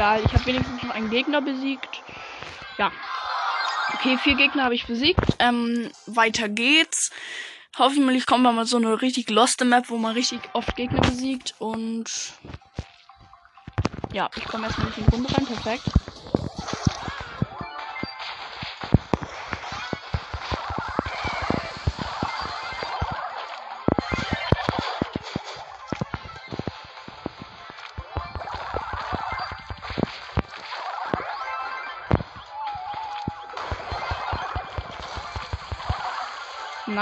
Egal. 0.00 0.22
Ich 0.24 0.32
habe 0.32 0.46
wenigstens 0.46 0.82
noch 0.82 0.94
einen 0.94 1.10
Gegner 1.10 1.42
besiegt. 1.42 2.02
Ja. 2.78 2.90
Okay, 3.92 4.16
vier 4.16 4.34
Gegner 4.34 4.64
habe 4.64 4.74
ich 4.74 4.86
besiegt. 4.86 5.20
Ähm, 5.38 5.90
weiter 6.06 6.48
geht's. 6.48 7.10
Hoffentlich 7.78 8.24
kommt 8.24 8.44
mal 8.44 8.64
so 8.64 8.78
eine 8.78 9.02
richtig 9.02 9.28
loste 9.28 9.66
Map, 9.66 9.90
wo 9.90 9.98
man 9.98 10.14
richtig 10.14 10.40
oft 10.54 10.74
Gegner 10.74 11.02
besiegt. 11.02 11.54
Und 11.58 12.10
ja, 14.12 14.30
ich 14.36 14.44
komme 14.44 14.66
erstmal 14.66 14.86
nicht 14.86 14.98
in 14.98 15.04
die 15.04 15.10
Runde 15.10 15.36
rein. 15.36 15.46
Perfekt. 15.46 15.84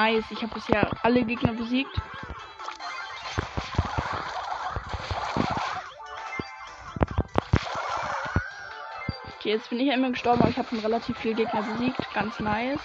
Nice. 0.08 0.24
Ich 0.30 0.42
habe 0.42 0.54
bisher 0.54 0.90
alle 1.02 1.22
Gegner 1.22 1.52
besiegt. 1.52 2.00
Okay, 9.36 9.50
jetzt 9.50 9.68
bin 9.68 9.80
ich 9.80 9.92
einmal 9.92 10.12
gestorben, 10.12 10.40
aber 10.40 10.50
ich 10.50 10.56
habe 10.56 10.68
schon 10.68 10.78
relativ 10.78 11.18
viele 11.18 11.34
Gegner 11.34 11.62
besiegt. 11.62 11.98
Ganz 12.14 12.40
nice. 12.40 12.80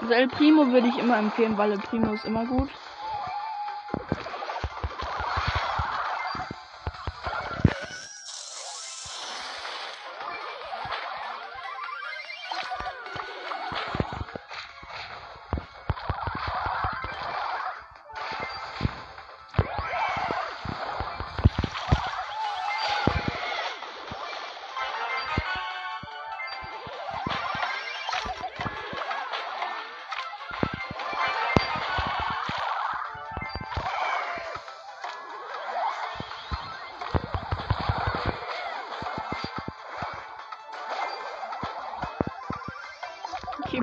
Also 0.00 0.14
El 0.14 0.28
Primo 0.28 0.70
würde 0.70 0.86
ich 0.86 0.98
immer 0.98 1.18
empfehlen, 1.18 1.58
weil 1.58 1.72
El 1.72 1.78
Primo 1.78 2.12
ist 2.14 2.24
immer 2.24 2.46
gut. 2.46 2.70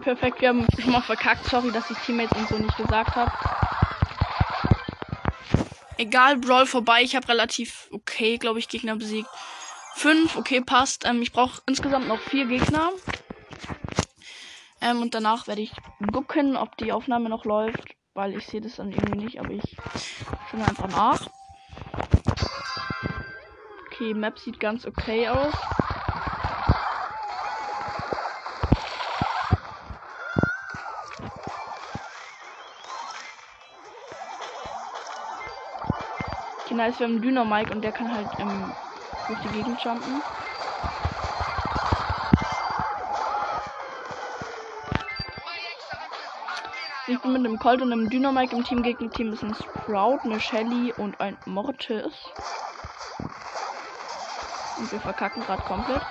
Perfekt. 0.07 0.39
Wir 0.39 0.49
haben 0.49 0.65
schon 0.79 0.93
mal 0.93 1.01
verkackt. 1.01 1.43
Sorry, 1.49 1.69
dass 1.69 1.91
ich 1.91 1.97
Teammates 1.97 2.37
und 2.39 2.47
so 2.47 2.57
nicht 2.57 2.77
gesagt 2.77 3.17
habe. 3.17 3.31
Egal, 5.97 6.37
Brawl 6.37 6.65
vorbei. 6.65 7.01
Ich 7.01 7.13
habe 7.17 7.27
relativ 7.27 7.89
okay, 7.91 8.37
glaube 8.37 8.59
ich, 8.59 8.69
Gegner 8.69 8.95
besiegt. 8.95 9.27
Fünf, 9.95 10.37
okay, 10.37 10.61
passt. 10.61 11.05
Ähm, 11.05 11.21
ich 11.21 11.33
brauche 11.33 11.61
insgesamt 11.67 12.07
noch 12.07 12.21
vier 12.21 12.45
Gegner. 12.45 12.91
Ähm, 14.79 15.01
und 15.01 15.13
danach 15.13 15.45
werde 15.47 15.61
ich 15.61 15.73
gucken, 16.13 16.55
ob 16.55 16.77
die 16.77 16.93
Aufnahme 16.93 17.27
noch 17.27 17.43
läuft. 17.43 17.95
Weil 18.13 18.33
ich 18.37 18.47
sehe 18.47 18.61
das 18.61 18.77
dann 18.77 18.93
irgendwie 18.93 19.25
nicht, 19.25 19.39
aber 19.41 19.51
ich 19.51 19.75
schaue 20.49 20.65
einfach 20.65 20.87
nach. 20.87 21.27
Okay, 23.87 24.13
Map 24.13 24.39
sieht 24.39 24.61
ganz 24.61 24.85
okay 24.85 25.27
aus. 25.27 25.53
Nice. 36.77 36.99
Wir 36.99 37.07
haben 37.07 37.21
Dynamike 37.21 37.73
und 37.73 37.83
der 37.83 37.91
kann 37.91 38.13
halt 38.13 38.27
ähm, 38.39 38.71
durch 39.27 39.39
die 39.41 39.49
Gegend 39.49 39.83
jumpen. 39.83 40.21
Ich 47.09 47.19
bin 47.19 47.33
mit 47.33 47.45
einem 47.45 47.57
Colt 47.57 47.81
und 47.81 47.91
einem 47.91 48.09
Dynamike 48.09 48.55
im 48.55 48.63
Team. 48.63 48.83
Gegen 48.83 49.09
Team 49.11 49.33
ist 49.33 49.43
ein 49.43 49.55
Sprout, 49.55 50.19
eine 50.23 50.39
Shelly 50.39 50.93
und 50.97 51.19
ein 51.19 51.37
Mortis. 51.45 52.13
Und 54.77 54.91
wir 54.91 54.99
verkacken 54.99 55.41
gerade 55.43 55.63
komplett. 55.63 56.01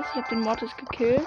Nice, 0.00 0.08
ich 0.12 0.16
habe 0.16 0.28
den 0.30 0.40
Mortis 0.40 0.76
gekillt. 0.76 1.26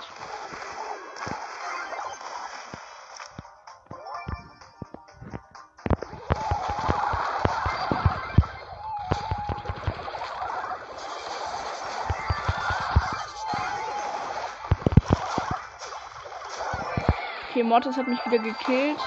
Okay, 17.50 17.64
Mortis 17.64 17.98
hat 17.98 18.08
mich 18.08 18.26
wieder 18.26 18.40
gekillt. 18.40 18.98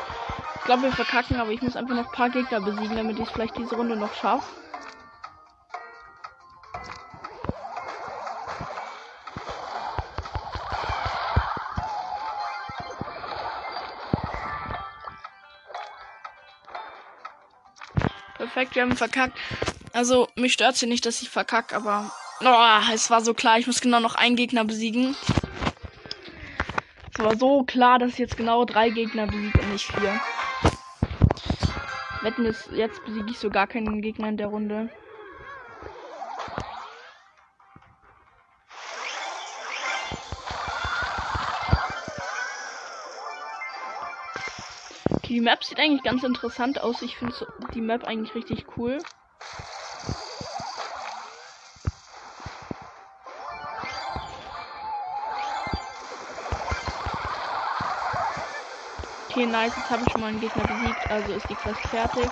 Ich 0.55 0.64
glaube, 0.64 0.83
wir 0.83 0.93
verkacken, 0.93 1.40
aber 1.40 1.51
ich 1.51 1.62
muss 1.62 1.77
einfach 1.77 1.95
noch 1.95 2.07
ein 2.07 2.12
paar 2.12 2.31
Gegner 2.31 2.61
besiegen, 2.61 2.97
damit 2.97 3.19
ich 3.19 3.27
es 3.27 3.31
vielleicht 3.33 3.57
diese 3.57 3.75
Runde 3.75 3.97
noch 3.97 4.14
schaffe. 4.14 4.65
Perfekt, 18.57 18.75
wir 18.75 18.85
haben 18.85 18.97
verkackt. 18.97 19.38
Also, 19.92 20.29
mich 20.35 20.55
stört 20.55 20.77
sie 20.77 20.87
nicht, 20.87 21.05
dass 21.05 21.21
ich 21.21 21.29
verkackt, 21.29 21.75
aber. 21.75 22.11
Oh, 22.40 22.95
es 22.95 23.11
war 23.11 23.21
so 23.21 23.35
klar, 23.35 23.59
ich 23.59 23.66
muss 23.66 23.83
genau 23.83 24.01
noch 24.01 24.14
einen 24.14 24.35
Gegner 24.35 24.64
besiegen. 24.64 25.14
Es 27.12 27.23
war 27.23 27.37
so 27.37 27.64
klar, 27.64 27.99
dass 27.99 28.12
ich 28.12 28.19
jetzt 28.19 28.38
genau 28.38 28.64
drei 28.64 28.88
Gegner 28.88 29.27
besiege 29.27 29.61
und 29.61 29.73
nicht 29.75 29.92
vier. 29.92 30.19
Wetten 32.23 32.47
ist, 32.47 32.71
jetzt 32.73 33.05
besiege 33.05 33.27
ich 33.31 33.38
so 33.38 33.51
gar 33.51 33.66
keinen 33.66 34.01
Gegner 34.01 34.31
in 34.31 34.38
der 34.38 34.47
Runde. 34.47 34.88
Die 45.37 45.42
Map 45.42 45.62
sieht 45.62 45.79
eigentlich 45.79 46.03
ganz 46.03 46.22
interessant 46.22 46.81
aus. 46.81 47.03
Ich 47.03 47.18
finde 47.18 47.35
die 47.75 47.83
Map 47.83 48.05
eigentlich 48.05 48.35
richtig 48.35 48.64
cool. 48.79 49.03
Okay, 59.29 59.44
nice. 59.44 59.77
Jetzt 59.77 59.90
habe 59.90 60.05
ich 60.07 60.11
schon 60.11 60.22
mal 60.22 60.29
einen 60.29 60.40
Gegner 60.40 60.62
besiegt. 60.62 61.11
Also 61.11 61.35
ist 61.35 61.51
die 61.51 61.55
Quest 61.55 61.81
fertig. 61.81 62.31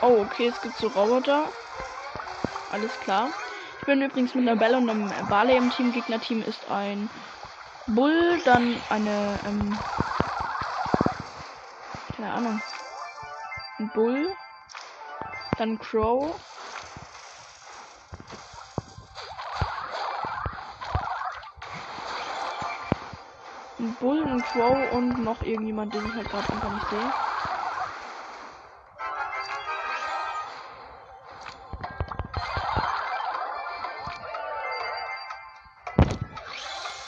Oh, 0.00 0.22
okay, 0.22 0.46
es 0.46 0.58
gibt 0.62 0.78
so 0.78 0.86
Roboter. 0.86 1.52
Alles 2.72 2.98
klar. 3.00 3.34
Ich 3.84 3.86
bin 3.86 4.00
übrigens 4.00 4.34
mit 4.34 4.48
einer 4.48 4.56
Belle 4.58 4.78
und 4.78 4.88
einem 4.88 5.28
Barley 5.28 5.58
im 5.58 5.68
Team. 5.68 5.92
Gegnerteam 5.92 6.40
ist 6.40 6.66
ein 6.70 7.10
Bull, 7.86 8.40
dann 8.46 8.80
eine, 8.88 9.38
ähm, 9.44 9.78
keine 12.16 12.32
Ahnung, 12.32 12.62
ein 13.78 13.90
Bull, 13.90 14.34
dann 15.58 15.78
Crow, 15.78 16.34
ein 23.78 23.94
Bull, 24.00 24.24
ein 24.24 24.40
Crow 24.44 24.92
und 24.94 25.22
noch 25.22 25.42
irgendjemand, 25.42 25.92
den 25.92 26.06
ich 26.06 26.14
halt 26.16 26.30
gerade 26.30 26.48
einfach 26.48 26.70
nicht 26.70 26.88
sehe. 26.88 27.33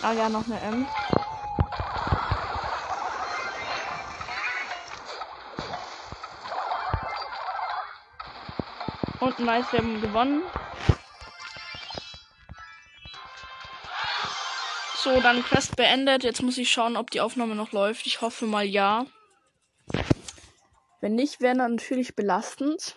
Ah 0.06 0.12
ja, 0.12 0.28
noch 0.28 0.46
eine 0.46 0.60
M. 0.60 0.86
Und 9.18 9.38
nice, 9.40 9.72
wir 9.72 9.80
haben 9.80 10.00
gewonnen. 10.00 10.42
So, 14.98 15.20
dann 15.20 15.42
Quest 15.42 15.74
beendet. 15.74 16.22
Jetzt 16.22 16.40
muss 16.40 16.56
ich 16.56 16.70
schauen, 16.70 16.96
ob 16.96 17.10
die 17.10 17.20
Aufnahme 17.20 17.56
noch 17.56 17.72
läuft. 17.72 18.06
Ich 18.06 18.20
hoffe 18.20 18.46
mal 18.46 18.64
ja. 18.64 19.06
Wenn 21.00 21.16
nicht, 21.16 21.40
wäre 21.40 21.56
natürlich 21.56 22.14
belastend. 22.14 22.94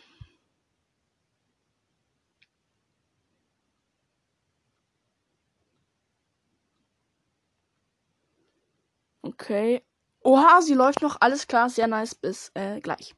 Okay. 9.39 9.81
Oha, 10.21 10.61
sie 10.61 10.73
läuft 10.73 11.01
noch. 11.01 11.17
Alles 11.21 11.47
klar, 11.47 11.69
sehr 11.69 11.87
nice. 11.87 12.13
Bis 12.13 12.51
äh, 12.55 12.81
gleich. 12.81 13.15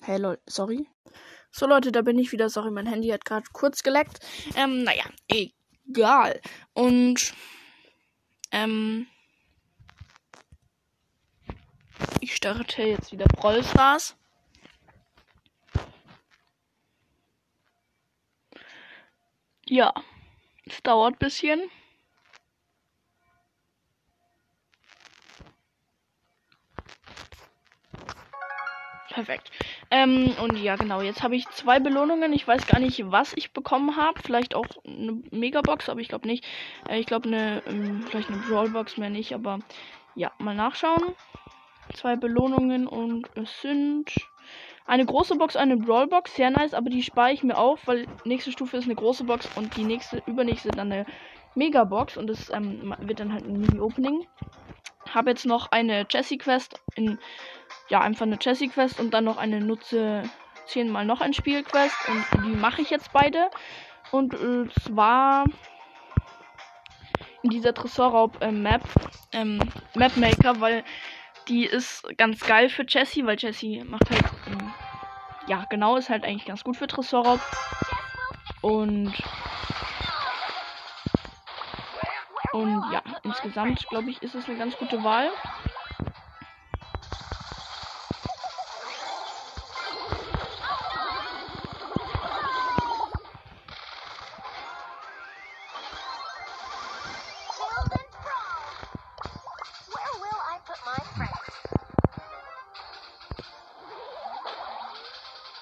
Hey 0.00 0.18
Leute, 0.18 0.42
sorry. 0.48 0.88
So 1.52 1.66
Leute, 1.66 1.92
da 1.92 2.02
bin 2.02 2.18
ich 2.18 2.32
wieder. 2.32 2.50
Sorry, 2.50 2.70
mein 2.70 2.86
Handy 2.86 3.08
hat 3.08 3.24
gerade 3.24 3.46
kurz 3.52 3.82
geleckt. 3.82 4.18
Ähm, 4.56 4.82
naja, 4.82 5.04
egal. 5.28 6.40
Und 6.74 7.32
ähm, 8.50 9.06
ich 12.20 12.34
starte 12.34 12.82
jetzt 12.82 13.12
wieder 13.12 13.26
Brawl. 13.26 13.62
Ja, 19.64 19.94
es 20.64 20.82
dauert 20.82 21.14
ein 21.14 21.18
bisschen. 21.18 21.70
Perfekt. 29.16 29.50
Ähm, 29.90 30.34
und 30.42 30.58
ja, 30.58 30.76
genau. 30.76 31.00
Jetzt 31.00 31.22
habe 31.22 31.36
ich 31.36 31.48
zwei 31.48 31.80
Belohnungen. 31.80 32.34
Ich 32.34 32.46
weiß 32.46 32.66
gar 32.66 32.78
nicht, 32.78 33.10
was 33.10 33.32
ich 33.32 33.52
bekommen 33.52 33.96
habe. 33.96 34.20
Vielleicht 34.22 34.54
auch 34.54 34.66
eine 34.86 35.22
Megabox, 35.30 35.88
aber 35.88 36.00
ich 36.00 36.08
glaube 36.08 36.28
nicht. 36.28 36.44
Äh, 36.88 37.00
ich 37.00 37.06
glaube, 37.06 37.26
eine, 37.26 37.62
ähm, 37.66 38.04
vielleicht 38.06 38.28
eine 38.28 38.42
Brawlbox 38.42 38.98
mehr 38.98 39.08
nicht. 39.08 39.34
Aber 39.34 39.58
ja, 40.14 40.32
mal 40.38 40.54
nachschauen. 40.54 41.14
Zwei 41.94 42.16
Belohnungen 42.16 42.86
und 42.86 43.26
es 43.36 43.62
sind 43.62 44.12
eine 44.84 45.06
große 45.06 45.36
Box, 45.36 45.56
eine 45.56 45.78
Brawlbox. 45.78 46.34
Sehr 46.34 46.50
nice, 46.50 46.74
aber 46.74 46.90
die 46.90 47.02
spare 47.02 47.32
ich 47.32 47.42
mir 47.42 47.56
auf, 47.56 47.86
weil 47.86 48.06
nächste 48.26 48.52
Stufe 48.52 48.76
ist 48.76 48.84
eine 48.84 48.96
große 48.96 49.24
Box 49.24 49.48
und 49.56 49.74
die 49.78 49.84
nächste, 49.84 50.22
übernächste 50.26 50.68
dann 50.68 50.92
eine 50.92 51.06
Megabox. 51.54 52.18
Und 52.18 52.26
das 52.26 52.50
ähm, 52.50 52.94
wird 53.00 53.20
dann 53.20 53.32
halt 53.32 53.46
ein 53.46 53.58
Mini-Opening. 53.58 54.26
Habe 55.14 55.30
jetzt 55.30 55.46
noch 55.46 55.70
eine 55.70 56.06
Jessie-Quest 56.08 56.80
in 56.94 57.18
ja, 57.88 58.00
einfach 58.00 58.26
eine 58.26 58.38
Jessie-Quest 58.40 59.00
und 59.00 59.12
dann 59.12 59.24
noch 59.24 59.36
eine 59.36 59.60
Nutze 59.60 60.24
zehnmal 60.66 61.04
noch 61.04 61.20
ein 61.20 61.32
Spiel-Quest. 61.32 62.08
Und 62.08 62.44
die 62.44 62.56
mache 62.56 62.82
ich 62.82 62.90
jetzt 62.90 63.12
beide. 63.12 63.50
Und 64.10 64.34
äh, 64.34 64.68
zwar 64.82 65.44
in 67.42 67.50
dieser 67.50 67.74
Tresorraub-Map, 67.74 68.82
äh, 69.32 69.40
ähm, 69.40 69.58
Mapmaker, 69.94 70.60
weil 70.60 70.84
die 71.48 71.64
ist 71.64 72.04
ganz 72.18 72.40
geil 72.40 72.68
für 72.68 72.84
Jessie, 72.86 73.24
weil 73.24 73.36
Jessie 73.38 73.84
macht 73.84 74.10
halt, 74.10 74.24
ähm, 74.48 74.72
ja, 75.46 75.64
genau, 75.70 75.96
ist 75.96 76.10
halt 76.10 76.24
eigentlich 76.24 76.46
ganz 76.46 76.64
gut 76.64 76.76
für 76.76 76.88
Tresorraub. 76.88 77.40
Und 78.62 79.12
und 82.56 82.90
ja, 82.90 83.02
insgesamt 83.22 83.86
glaube 83.88 84.10
ich, 84.10 84.22
ist 84.22 84.34
es 84.34 84.48
eine 84.48 84.56
ganz 84.56 84.76
gute 84.78 85.02
Wahl. 85.04 85.30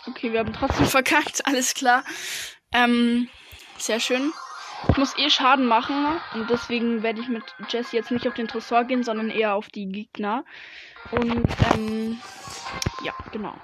Okay, 0.07 0.33
wir 0.33 0.41
haben 0.41 0.53
trotzdem 0.53 0.87
verkackt, 0.87 1.45
alles 1.47 1.75
klar. 1.75 2.05
Ähm, 2.73 3.29
sehr 3.79 3.99
schön. 3.99 4.33
Ich 4.91 4.97
muss 4.97 5.19
eh 5.19 5.31
Schaden 5.31 5.67
machen 5.67 6.07
und 6.35 6.51
deswegen 6.51 7.03
werde 7.03 7.21
ich 7.21 7.29
mit 7.29 7.43
Jesse 7.69 7.97
jetzt 7.97 8.11
nicht 8.11 8.29
auf 8.29 8.35
den 8.35 8.49
Tresor 8.49 8.85
gehen, 8.85 9.03
sondern 9.03 9.31
eher 9.31 9.55
auf 9.55 9.69
die 9.69 9.87
Gegner. 9.87 10.45
Und 11.11 11.47
ähm, 11.75 12.19
ja, 13.03 13.13
genau. 13.33 13.55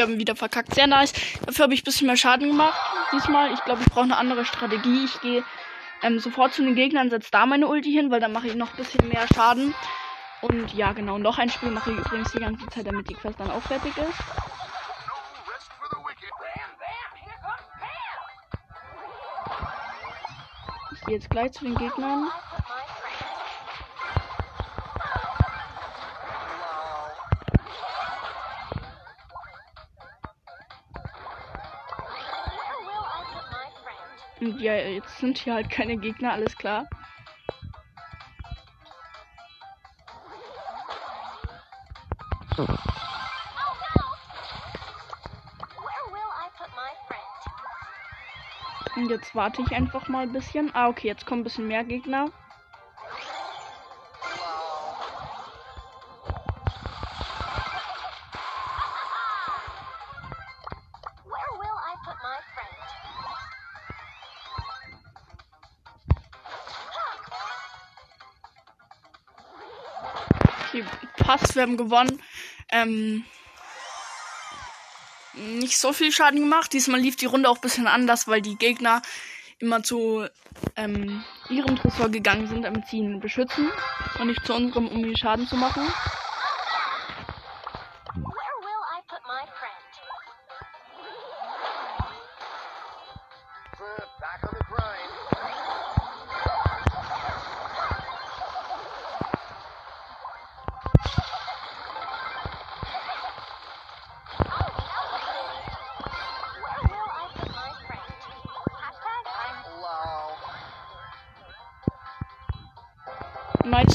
Wir 0.00 0.06
haben 0.06 0.18
wieder 0.18 0.34
verkackt. 0.34 0.74
Sehr 0.74 0.86
nice. 0.86 1.12
Dafür 1.44 1.64
habe 1.64 1.74
ich 1.74 1.82
ein 1.82 1.84
bisschen 1.84 2.06
mehr 2.06 2.16
Schaden 2.16 2.48
gemacht. 2.48 2.78
Diesmal. 3.12 3.52
Ich 3.52 3.62
glaube, 3.64 3.82
ich 3.82 3.88
brauche 3.90 4.04
eine 4.04 4.16
andere 4.16 4.46
Strategie. 4.46 5.04
Ich 5.04 5.20
gehe 5.20 5.44
ähm, 6.02 6.18
sofort 6.20 6.54
zu 6.54 6.62
den 6.62 6.74
Gegnern, 6.74 7.10
setze 7.10 7.30
da 7.30 7.44
meine 7.44 7.68
Ulti 7.68 7.92
hin, 7.92 8.10
weil 8.10 8.20
dann 8.20 8.32
mache 8.32 8.46
ich 8.46 8.54
noch 8.54 8.70
ein 8.70 8.76
bisschen 8.76 9.06
mehr 9.08 9.26
Schaden. 9.34 9.74
Und 10.40 10.72
ja, 10.72 10.92
genau. 10.92 11.18
Noch 11.18 11.36
ein 11.36 11.50
Spiel 11.50 11.70
mache 11.70 11.90
ich 11.90 11.98
übrigens 11.98 12.32
die 12.32 12.38
ganze 12.38 12.66
Zeit, 12.68 12.86
damit 12.86 13.10
die 13.10 13.14
Quest 13.14 13.38
dann 13.38 13.50
auch 13.50 13.60
fertig 13.60 13.94
ist. 13.98 14.18
Ich 20.94 21.00
gehe 21.06 21.14
jetzt 21.16 21.28
gleich 21.28 21.52
zu 21.52 21.64
den 21.64 21.74
Gegnern. 21.74 22.30
Und 34.50 34.60
ja, 34.60 34.74
jetzt 34.74 35.18
sind 35.18 35.38
hier 35.38 35.54
halt 35.54 35.70
keine 35.70 35.96
Gegner, 35.96 36.32
alles 36.32 36.56
klar. 36.56 36.88
Und 48.96 49.08
jetzt 49.08 49.36
warte 49.36 49.62
ich 49.62 49.70
einfach 49.70 50.08
mal 50.08 50.22
ein 50.22 50.32
bisschen. 50.32 50.74
Ah, 50.74 50.88
okay, 50.88 51.06
jetzt 51.06 51.26
kommen 51.26 51.42
ein 51.42 51.44
bisschen 51.44 51.68
mehr 51.68 51.84
Gegner. 51.84 52.26
Passt, 71.50 71.56
wir 71.56 71.62
haben 71.62 71.76
gewonnen. 71.76 72.20
Ähm, 72.70 73.24
nicht 75.34 75.78
so 75.78 75.92
viel 75.92 76.12
Schaden 76.12 76.40
gemacht. 76.40 76.72
Diesmal 76.72 77.00
lief 77.00 77.16
die 77.16 77.26
Runde 77.26 77.48
auch 77.48 77.56
ein 77.56 77.60
bisschen 77.60 77.86
anders, 77.86 78.28
weil 78.28 78.42
die 78.42 78.56
Gegner 78.56 79.02
immer 79.58 79.82
zu 79.82 80.26
ähm, 80.76 81.24
ihrem 81.48 81.76
Tresor 81.76 82.08
gegangen 82.08 82.46
sind, 82.46 82.62
damit 82.62 82.86
sie 82.86 82.98
ihn 82.98 83.20
beschützen 83.20 83.68
und 84.18 84.28
nicht 84.28 84.44
zu 84.46 84.54
unserem, 84.54 84.88
um 84.88 85.04
ihn 85.04 85.16
Schaden 85.16 85.46
zu 85.46 85.56
machen. 85.56 85.82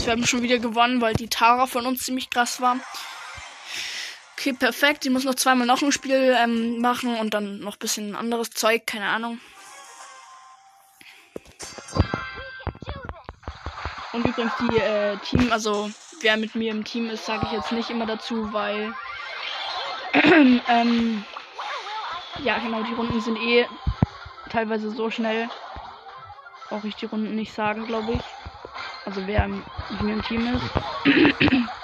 Wir 0.05 0.11
haben 0.11 0.27
schon 0.27 0.43
wieder 0.43 0.59
gewonnen, 0.59 1.01
weil 1.01 1.13
die 1.13 1.29
Tara 1.29 1.65
von 1.65 1.85
uns 1.85 2.03
ziemlich 2.03 2.29
krass 2.29 2.61
war. 2.61 2.77
Okay, 4.37 4.53
perfekt. 4.53 5.05
Ich 5.05 5.11
muss 5.11 5.23
noch 5.23 5.35
zweimal 5.35 5.65
noch 5.65 5.81
ein 5.81 5.91
Spiel 5.91 6.35
ähm, 6.37 6.79
machen 6.79 7.17
und 7.17 7.33
dann 7.33 7.59
noch 7.59 7.75
ein 7.75 7.79
bisschen 7.79 8.15
anderes 8.15 8.51
Zeug, 8.51 8.85
keine 8.85 9.07
Ahnung. 9.07 9.39
Und 14.13 14.25
übrigens 14.25 14.53
die 14.59 14.77
äh, 14.77 15.17
Team, 15.17 15.51
also 15.51 15.89
wer 16.21 16.37
mit 16.37 16.55
mir 16.55 16.71
im 16.71 16.83
Team 16.83 17.09
ist, 17.09 17.25
sage 17.25 17.47
ich 17.47 17.51
jetzt 17.51 17.71
nicht 17.71 17.89
immer 17.89 18.05
dazu, 18.05 18.53
weil 18.53 18.93
ähm, 20.13 21.25
ja 22.43 22.59
genau, 22.59 22.83
die 22.83 22.93
Runden 22.93 23.19
sind 23.21 23.37
eh 23.37 23.65
teilweise 24.49 24.91
so 24.91 25.09
schnell. 25.09 25.49
Brauche 26.69 26.87
ich 26.87 26.95
die 26.95 27.07
Runden 27.07 27.35
nicht 27.35 27.53
sagen, 27.53 27.87
glaube 27.87 28.13
ich. 28.13 28.21
Also 29.05 29.27
wer 29.27 29.43
im 29.45 29.63
Team 30.23 30.47
ist. 30.47 30.71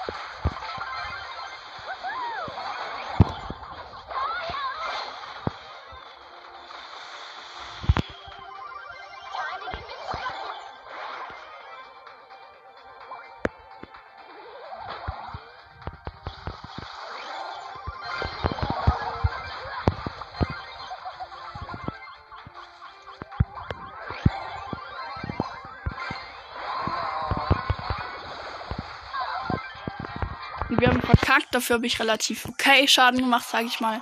Wir 30.82 30.88
haben 30.88 31.00
verkackt, 31.00 31.54
dafür 31.54 31.74
habe 31.74 31.86
ich 31.86 32.00
relativ 32.00 32.44
okay 32.44 32.88
Schaden 32.88 33.20
gemacht, 33.20 33.48
sage 33.48 33.66
ich 33.66 33.78
mal. 33.78 34.00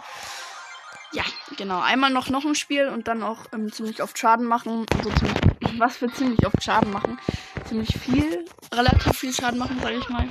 ja, 1.12 1.24
genau. 1.58 1.78
Einmal 1.78 2.08
noch 2.08 2.30
noch 2.30 2.46
ein 2.46 2.54
Spiel 2.54 2.88
und 2.88 3.06
dann 3.06 3.22
auch 3.22 3.44
ähm, 3.52 3.70
ziemlich 3.70 4.02
oft 4.02 4.18
Schaden 4.18 4.46
machen. 4.46 4.86
Also 4.96 5.10
ziemlich, 5.10 5.78
was 5.78 5.98
für 5.98 6.10
ziemlich 6.10 6.46
oft 6.46 6.62
Schaden 6.64 6.90
machen. 6.90 7.20
Ziemlich 7.68 7.94
viel, 7.98 8.46
relativ 8.72 9.14
viel 9.14 9.34
Schaden 9.34 9.58
machen, 9.58 9.78
sage 9.82 9.96
ich 9.96 10.08
mal. 10.08 10.26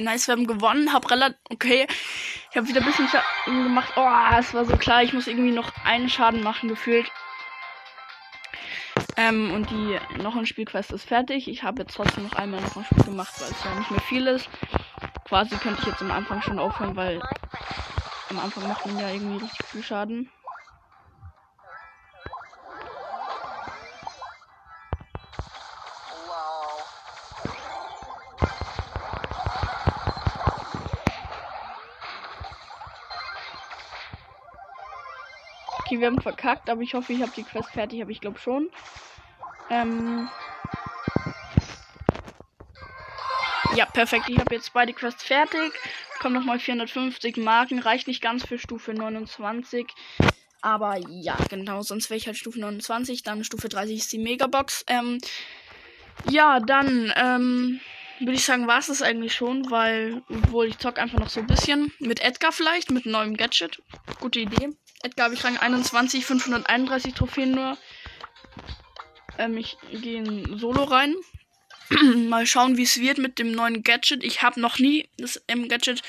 Nice, 0.00 0.28
wir 0.28 0.32
haben 0.32 0.46
gewonnen. 0.46 0.92
Hab 0.92 1.10
relativ. 1.10 1.38
Okay. 1.50 1.86
Ich 2.50 2.56
habe 2.56 2.68
wieder 2.68 2.80
ein 2.80 2.86
bisschen 2.86 3.08
Schaden 3.08 3.64
gemacht. 3.64 3.92
Oh, 3.96 4.08
es 4.38 4.54
war 4.54 4.64
so 4.64 4.76
klar, 4.76 5.02
ich 5.02 5.12
muss 5.12 5.26
irgendwie 5.26 5.52
noch 5.52 5.72
einen 5.84 6.08
Schaden 6.08 6.42
machen, 6.42 6.68
gefühlt. 6.68 7.10
Ähm, 9.16 9.52
und 9.52 9.70
die 9.70 9.98
noch 10.22 10.36
ein 10.36 10.46
Spielquest 10.46 10.92
ist 10.92 11.04
fertig. 11.04 11.48
Ich 11.48 11.62
habe 11.62 11.82
jetzt 11.82 11.94
trotzdem 11.94 12.24
noch 12.24 12.34
einmal 12.34 12.60
noch 12.60 12.76
ein 12.76 12.84
Spiel 12.84 13.04
gemacht, 13.04 13.34
weil 13.40 13.50
es 13.50 13.64
ja 13.64 13.74
nicht 13.74 13.90
mehr 13.90 14.00
viel 14.00 14.26
ist. 14.26 14.48
Quasi 15.26 15.56
könnte 15.56 15.80
ich 15.82 15.86
jetzt 15.86 16.00
am 16.00 16.10
Anfang 16.10 16.42
schon 16.42 16.58
aufhören, 16.58 16.96
weil 16.96 17.20
am 18.30 18.38
Anfang 18.38 18.66
macht 18.66 18.86
man 18.86 18.98
ja 18.98 19.10
irgendwie 19.10 19.44
richtig 19.44 19.66
viel 19.66 19.82
Schaden. 19.82 20.30
Wir 36.00 36.06
haben 36.06 36.20
verkackt, 36.20 36.68
aber 36.70 36.82
ich 36.82 36.94
hoffe, 36.94 37.12
ich 37.12 37.22
habe 37.22 37.32
die 37.36 37.42
Quest 37.42 37.70
fertig, 37.70 38.02
aber 38.02 38.10
ich 38.10 38.20
glaube 38.20 38.38
schon. 38.38 38.70
Ähm 39.70 40.28
ja, 43.76 43.86
perfekt. 43.86 44.28
Ich 44.28 44.38
habe 44.38 44.54
jetzt 44.54 44.72
beide 44.72 44.92
Quests 44.92 45.22
fertig. 45.22 45.72
Kommen 46.20 46.34
nochmal 46.34 46.58
450 46.58 47.36
Marken. 47.38 47.78
Reicht 47.78 48.08
nicht 48.08 48.20
ganz 48.20 48.44
für 48.44 48.58
Stufe 48.58 48.92
29. 48.92 49.86
Aber 50.60 50.98
ja, 51.08 51.36
genau. 51.48 51.82
Sonst 51.82 52.10
wäre 52.10 52.18
ich 52.18 52.26
halt 52.26 52.36
Stufe 52.36 52.60
29. 52.60 53.22
Dann 53.22 53.44
Stufe 53.44 53.68
30 53.68 53.96
ist 53.96 54.12
die 54.12 54.18
Megabox. 54.18 54.84
Ähm 54.88 55.18
ja, 56.28 56.60
dann 56.60 57.12
ähm, 57.16 57.80
würde 58.18 58.34
ich 58.34 58.44
sagen, 58.44 58.66
war 58.66 58.78
es 58.78 58.88
das 58.88 59.00
eigentlich 59.00 59.34
schon, 59.34 59.70
weil, 59.70 60.22
obwohl 60.28 60.66
ich 60.66 60.78
zock 60.78 60.98
einfach 60.98 61.18
noch 61.18 61.30
so 61.30 61.40
ein 61.40 61.46
bisschen. 61.46 61.92
Mit 61.98 62.20
Edgar 62.20 62.52
vielleicht, 62.52 62.90
mit 62.90 63.06
neuem 63.06 63.36
Gadget. 63.36 63.82
Gute 64.20 64.40
Idee. 64.40 64.70
Edgar 65.02 65.24
habe 65.26 65.34
ich 65.34 65.44
Rang 65.44 65.56
21, 65.56 66.26
531 66.26 67.14
Trophäen 67.14 67.52
nur. 67.52 67.78
Ähm, 69.38 69.56
ich 69.56 69.78
gehe 69.90 70.18
in 70.18 70.58
Solo 70.58 70.84
rein. 70.84 71.14
Mal 72.28 72.46
schauen, 72.46 72.76
wie 72.76 72.82
es 72.82 73.00
wird 73.00 73.18
mit 73.18 73.38
dem 73.38 73.52
neuen 73.52 73.82
Gadget. 73.82 74.22
Ich 74.22 74.42
habe 74.42 74.60
noch 74.60 74.78
nie 74.78 75.08
das 75.16 75.36
M-Gadget 75.46 76.02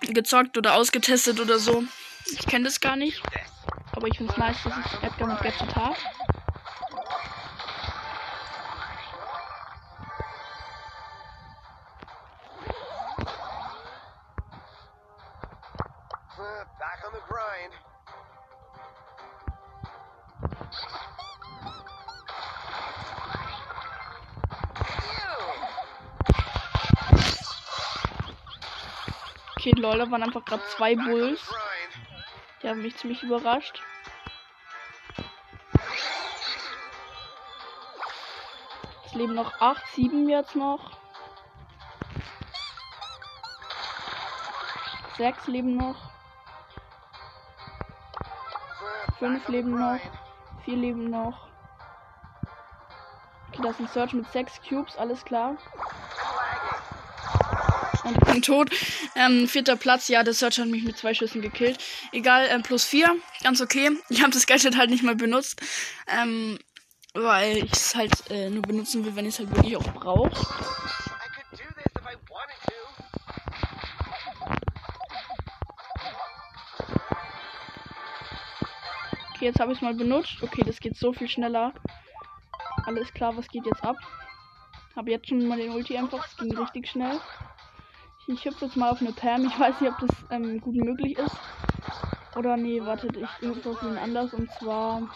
gezockt 0.00 0.58
oder 0.58 0.74
ausgetestet 0.74 1.38
oder 1.38 1.58
so. 1.58 1.84
Ich 2.32 2.46
kenne 2.46 2.64
das 2.64 2.80
gar 2.80 2.96
nicht. 2.96 3.22
Aber 3.92 4.08
ich 4.08 4.16
finde 4.16 4.32
es 4.32 4.38
nice, 4.38 4.56
dass 4.64 4.74
ich 4.78 5.02
Edgar 5.02 5.28
mit 5.28 5.40
Gadget 5.40 5.76
habe. 5.76 5.96
Okay, 29.62 29.74
lol, 29.76 29.96
da 29.96 30.10
waren 30.10 30.24
einfach 30.24 30.44
gerade 30.44 30.64
zwei 30.76 30.96
Bulls. 30.96 31.40
Die 32.60 32.68
haben 32.68 32.82
mich 32.82 32.96
ziemlich 32.96 33.22
überrascht. 33.22 33.80
Es 39.06 39.14
leben 39.14 39.34
noch 39.34 39.60
8, 39.60 39.86
7 39.94 40.28
jetzt 40.28 40.56
noch. 40.56 40.90
6 45.16 45.46
leben 45.46 45.76
noch. 45.76 46.10
5 49.20 49.46
leben 49.46 49.78
noch. 49.78 50.00
4 50.64 50.76
leben 50.76 51.10
noch. 51.10 51.48
Okay, 53.48 53.62
das 53.62 53.72
ist 53.72 53.80
ein 53.80 53.88
Search 53.88 54.12
mit 54.14 54.30
6 54.32 54.60
Cubes, 54.68 54.96
alles 54.96 55.24
klar. 55.24 55.56
Und 58.04 58.16
ich 58.16 58.32
bin 58.32 58.42
tot. 58.42 58.70
Ähm, 59.14 59.46
vierter 59.46 59.76
Platz, 59.76 60.08
ja, 60.08 60.22
der 60.22 60.34
Search 60.34 60.58
hat 60.58 60.68
mich 60.68 60.84
mit 60.84 60.96
zwei 60.96 61.14
Schüssen 61.14 61.42
gekillt. 61.42 61.78
Egal, 62.12 62.48
ähm, 62.50 62.62
plus 62.62 62.84
vier, 62.84 63.14
ganz 63.42 63.60
okay. 63.60 63.90
Ich 64.08 64.22
habe 64.22 64.32
das 64.32 64.46
Gadget 64.46 64.76
halt 64.76 64.90
nicht 64.90 65.02
mal 65.02 65.14
benutzt. 65.14 65.60
Ähm, 66.08 66.58
weil 67.14 67.58
ich 67.58 67.72
es 67.72 67.94
halt 67.94 68.30
äh, 68.30 68.48
nur 68.48 68.62
benutzen 68.62 69.04
will, 69.04 69.14
wenn 69.16 69.26
ich 69.26 69.34
es 69.34 69.38
halt 69.38 69.54
wirklich 69.54 69.76
auch 69.76 69.92
brauche. 69.92 70.30
Okay, 79.42 79.48
jetzt 79.48 79.58
habe 79.58 79.72
ich 79.72 79.78
es 79.78 79.82
mal 79.82 79.94
benutzt. 79.94 80.40
Okay, 80.40 80.62
das 80.64 80.78
geht 80.78 80.96
so 80.96 81.12
viel 81.12 81.26
schneller. 81.26 81.72
Alles 82.86 83.12
klar, 83.12 83.36
was 83.36 83.48
geht 83.48 83.66
jetzt 83.66 83.82
ab? 83.82 83.96
Habe 84.94 85.10
jetzt 85.10 85.28
schon 85.28 85.44
mal 85.48 85.58
den 85.58 85.72
Ulti 85.72 85.98
einfach. 85.98 86.24
Es 86.24 86.36
ging 86.36 86.56
richtig 86.56 86.86
schnell. 86.86 87.18
Ich 88.28 88.44
hüpfe 88.44 88.66
jetzt 88.66 88.76
mal 88.76 88.92
auf 88.92 89.00
eine 89.00 89.10
Pam. 89.10 89.44
Ich 89.44 89.58
weiß 89.58 89.80
nicht, 89.80 89.90
ob 89.90 89.98
das 89.98 90.12
ähm, 90.30 90.60
gut 90.60 90.76
möglich 90.76 91.18
ist. 91.18 91.36
Oder 92.36 92.56
nee, 92.56 92.80
wartet, 92.82 93.16
ich 93.16 93.28
hüpfe 93.40 93.70
auf 93.70 93.82
einen 93.82 93.98
anders. 93.98 94.32
Und 94.32 94.48
zwar 94.52 95.10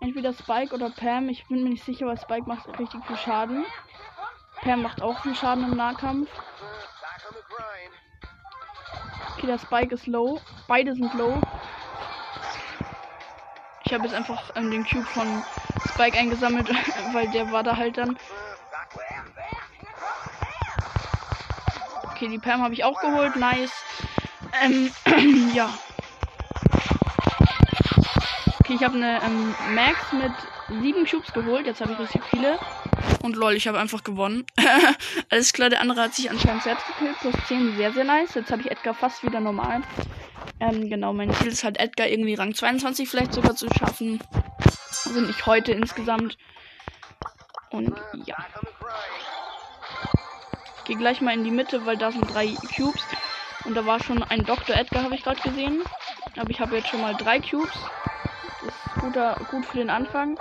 entweder 0.00 0.32
Spike 0.32 0.74
oder 0.74 0.88
Pam. 0.88 1.28
Ich 1.28 1.46
bin 1.48 1.62
mir 1.62 1.68
nicht 1.68 1.84
sicher, 1.84 2.06
weil 2.06 2.16
Spike 2.16 2.48
macht 2.48 2.66
richtig 2.78 3.04
viel 3.04 3.18
Schaden. 3.18 3.66
Pam 4.62 4.80
macht 4.80 5.02
auch 5.02 5.20
viel 5.20 5.34
Schaden 5.34 5.64
im 5.64 5.76
Nahkampf. 5.76 6.30
Okay, 9.36 9.46
der 9.46 9.58
Spike 9.58 9.94
ist 9.94 10.06
low. 10.06 10.40
Beide 10.66 10.94
sind 10.94 11.12
low. 11.12 11.38
Habe 13.94 14.06
jetzt 14.06 14.14
einfach 14.14 14.50
ähm, 14.56 14.70
den 14.70 14.84
Cube 14.84 15.06
von 15.06 15.42
Spike 15.92 16.18
eingesammelt, 16.18 16.68
weil 17.12 17.28
der 17.28 17.50
war 17.52 17.62
da 17.62 17.76
halt 17.76 17.96
dann. 17.96 18.18
Okay, 22.10 22.28
die 22.28 22.38
Pam 22.38 22.62
habe 22.62 22.74
ich 22.74 22.84
auch 22.84 23.00
geholt. 23.00 23.36
Nice. 23.36 23.84
Ähm, 24.62 24.90
ja. 25.54 25.72
Okay, 28.60 28.74
ich 28.74 28.82
habe 28.82 28.96
eine 28.96 29.22
ähm, 29.22 29.54
Max 29.74 30.12
mit 30.12 30.32
sieben 30.80 31.06
Cubes 31.06 31.32
geholt. 31.32 31.66
Jetzt 31.66 31.80
habe 31.80 31.92
ich 31.92 31.98
richtig 31.98 32.22
viele. 32.30 32.58
Und 33.22 33.36
lol, 33.36 33.54
ich 33.54 33.66
habe 33.68 33.78
einfach 33.78 34.04
gewonnen. 34.04 34.44
Alles 35.30 35.52
klar, 35.52 35.70
der 35.70 35.80
andere 35.80 36.02
hat 36.02 36.14
sich 36.14 36.30
anscheinend 36.30 36.62
selbst 36.62 36.86
gekillt. 36.86 37.16
Plus 37.20 37.34
10, 37.48 37.76
sehr, 37.76 37.92
sehr 37.92 38.04
nice. 38.04 38.34
Jetzt 38.34 38.50
habe 38.50 38.62
ich 38.62 38.70
Edgar 38.70 38.94
fast 38.94 39.22
wieder 39.22 39.40
normal. 39.40 39.82
Ähm, 40.60 40.88
genau, 40.88 41.12
mein 41.12 41.32
Ziel 41.34 41.48
ist 41.48 41.64
halt 41.64 41.78
Edgar 41.78 42.06
irgendwie 42.06 42.34
Rang 42.34 42.54
22 42.54 43.08
vielleicht 43.08 43.32
sogar 43.32 43.56
zu 43.56 43.66
schaffen. 43.78 44.20
Also 45.06 45.20
nicht 45.20 45.46
heute 45.46 45.72
insgesamt. 45.72 46.38
Und 47.70 47.94
ja. 48.26 48.36
Ich 50.78 50.84
gehe 50.84 50.96
gleich 50.96 51.20
mal 51.20 51.34
in 51.34 51.44
die 51.44 51.50
Mitte, 51.50 51.86
weil 51.86 51.96
da 51.96 52.12
sind 52.12 52.32
drei 52.32 52.54
Cubes. 52.76 53.02
Und 53.64 53.74
da 53.74 53.86
war 53.86 54.02
schon 54.02 54.22
ein 54.22 54.44
Dr. 54.44 54.76
Edgar, 54.76 55.02
habe 55.02 55.14
ich 55.14 55.22
gerade 55.22 55.40
gesehen. 55.40 55.82
Aber 56.36 56.50
ich 56.50 56.60
habe 56.60 56.76
jetzt 56.76 56.88
schon 56.88 57.00
mal 57.00 57.14
drei 57.14 57.40
Cubes. 57.40 57.72
Das 58.64 58.74
ist 58.74 59.00
guter, 59.00 59.40
gut 59.50 59.64
für 59.66 59.78
den 59.78 59.90
Anfang. 59.90 60.38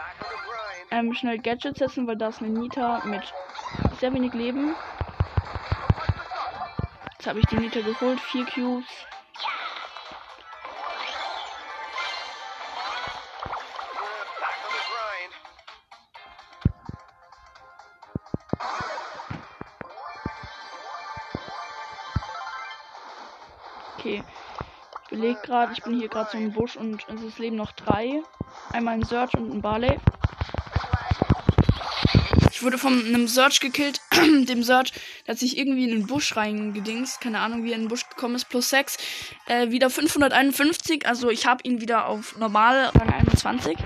Ähm, 0.93 1.11
schnell 1.15 1.39
Gadgets 1.39 1.79
setzen, 1.79 2.05
weil 2.05 2.17
da 2.17 2.27
ist 2.27 2.39
eine 2.39 2.51
Nita 2.51 3.01
mit 3.05 3.33
sehr 3.99 4.13
wenig 4.13 4.31
Leben. 4.33 4.75
Jetzt 7.13 7.25
habe 7.25 7.39
ich 7.39 7.47
die 7.47 7.55
Nita 7.55 7.81
geholt. 7.81 8.19
Vier 8.19 8.45
Cubes. 8.45 8.85
Okay. 23.97 24.23
Beleg 25.09 25.41
gerade, 25.41 25.73
ich 25.73 25.81
bin 25.81 25.95
hier 25.95 26.07
gerade 26.07 26.29
so 26.29 26.37
im 26.37 26.51
Busch 26.51 26.75
und 26.75 27.03
es 27.09 27.23
ist 27.23 27.39
Leben 27.39 27.55
noch 27.55 27.71
drei. 27.71 28.21
Einmal 28.71 28.93
ein 28.93 29.03
Search 29.03 29.33
und 29.33 29.51
ein 29.51 29.61
Barley. 29.63 29.97
Wurde 32.63 32.77
von 32.77 33.05
einem 33.05 33.27
Search 33.27 33.59
gekillt. 33.59 33.99
dem 34.13 34.63
Search, 34.63 34.93
der 35.25 35.33
hat 35.33 35.39
sich 35.39 35.57
irgendwie 35.57 35.83
in 35.83 35.91
den 35.91 36.07
Busch 36.07 36.35
reingedingst. 36.37 37.19
Keine 37.19 37.39
Ahnung, 37.39 37.65
wie 37.65 37.71
er 37.71 37.75
in 37.75 37.83
den 37.83 37.87
Busch 37.89 38.07
gekommen 38.07 38.35
ist. 38.35 38.45
Plus 38.45 38.69
6. 38.69 38.97
Äh, 39.47 39.69
wieder 39.71 39.89
551. 39.89 41.05
Also 41.05 41.29
ich 41.29 41.45
habe 41.45 41.61
ihn 41.63 41.81
wieder 41.81 42.07
auf 42.07 42.37
normal 42.37 42.85
Rang 42.95 43.13
21. 43.13 43.77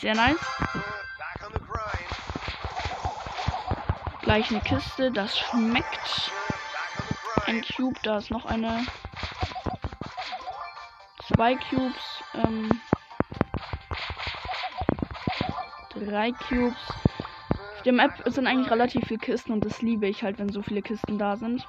Sehr 0.00 0.14
nice. 0.14 0.36
Gleich 4.20 4.50
eine 4.50 4.60
Kiste, 4.60 5.10
das 5.10 5.38
schmeckt. 5.38 6.30
Ein 7.46 7.62
Cube, 7.62 7.98
da 8.02 8.18
ist 8.18 8.30
noch 8.30 8.44
eine. 8.44 8.84
Zwei 11.28 11.54
Cubes. 11.54 11.94
Ähm, 12.34 12.78
drei 15.94 16.32
Cubes. 16.32 16.76
Auf 17.78 17.84
der 17.84 17.92
Map 17.92 18.10
sind 18.26 18.48
eigentlich 18.48 18.72
relativ 18.72 19.06
viele 19.06 19.20
Kisten 19.20 19.52
und 19.52 19.64
das 19.64 19.82
liebe 19.82 20.08
ich 20.08 20.24
halt, 20.24 20.40
wenn 20.40 20.48
so 20.48 20.62
viele 20.62 20.82
Kisten 20.82 21.16
da 21.16 21.36
sind. 21.36 21.64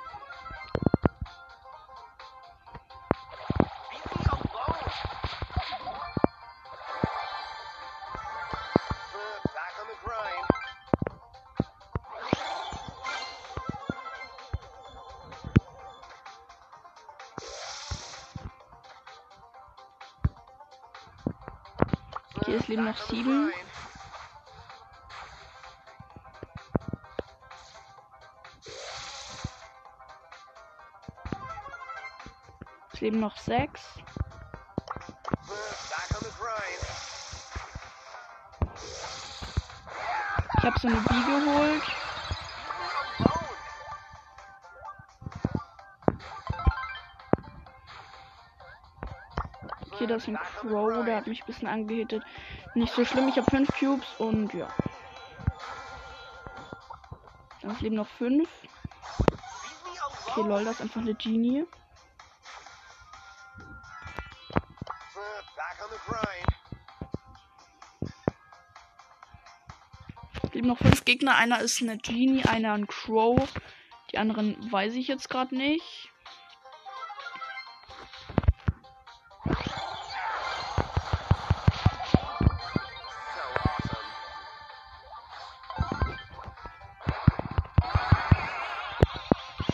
Okay, 22.36 22.56
es 22.56 22.68
leben 22.68 22.86
noch 22.86 22.98
sieben. 22.98 23.52
Es 33.00 33.04
leben 33.04 33.22
noch 33.22 33.38
sechs. 33.38 33.82
Ich 40.58 40.66
habe 40.66 40.80
so 40.80 40.88
eine 40.90 40.98
Bie 40.98 41.24
geholt. 41.26 41.82
Okay, 49.94 50.08
das 50.08 50.24
ist 50.24 50.28
ein 50.28 50.36
Crow, 50.36 51.06
der 51.06 51.16
hat 51.16 51.28
mich 51.28 51.42
ein 51.42 51.46
bisschen 51.46 51.70
angehittet. 51.70 52.22
Nicht 52.76 52.94
so 52.94 53.06
schlimm, 53.06 53.30
ich 53.30 53.38
habe 53.38 53.50
fünf 53.50 53.70
Cubes 53.80 54.14
und 54.18 54.54
ja. 54.54 54.68
Dann 57.62 57.80
leben 57.80 57.96
noch 57.96 58.10
fünf. 58.10 58.50
Okay, 60.28 60.42
lol, 60.42 60.66
das 60.66 60.74
ist 60.74 60.82
einfach 60.82 61.00
eine 61.00 61.16
Genie. 61.16 61.66
Leben 70.60 70.68
noch 70.68 70.78
fünf 70.78 71.06
Gegner. 71.06 71.38
Einer 71.38 71.62
ist 71.62 71.82
eine 71.82 71.98
Genie, 71.98 72.44
einer 72.44 72.74
ein 72.74 72.86
Crow. 72.86 73.48
Die 74.12 74.18
anderen 74.18 74.58
weiß 74.70 74.94
ich 74.96 75.08
jetzt 75.08 75.30
gerade 75.30 75.56
nicht. 75.56 76.10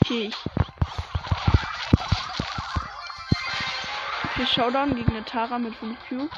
Okay, 0.02 0.28
ich. 0.28 0.36
Okay, 4.24 4.46
Showdown 4.46 4.94
gegen 4.94 5.10
eine 5.10 5.26
Tara 5.26 5.58
mit 5.58 5.74
5 5.74 5.98
Cubes. 6.08 6.30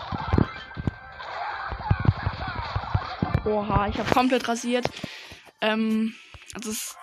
Oha, 3.48 3.88
ich 3.88 3.98
habe 3.98 4.10
komplett 4.12 4.48
rasiert. 4.50 4.90
Ähm, 5.62 6.14
also 6.54 6.70
das 6.70 6.98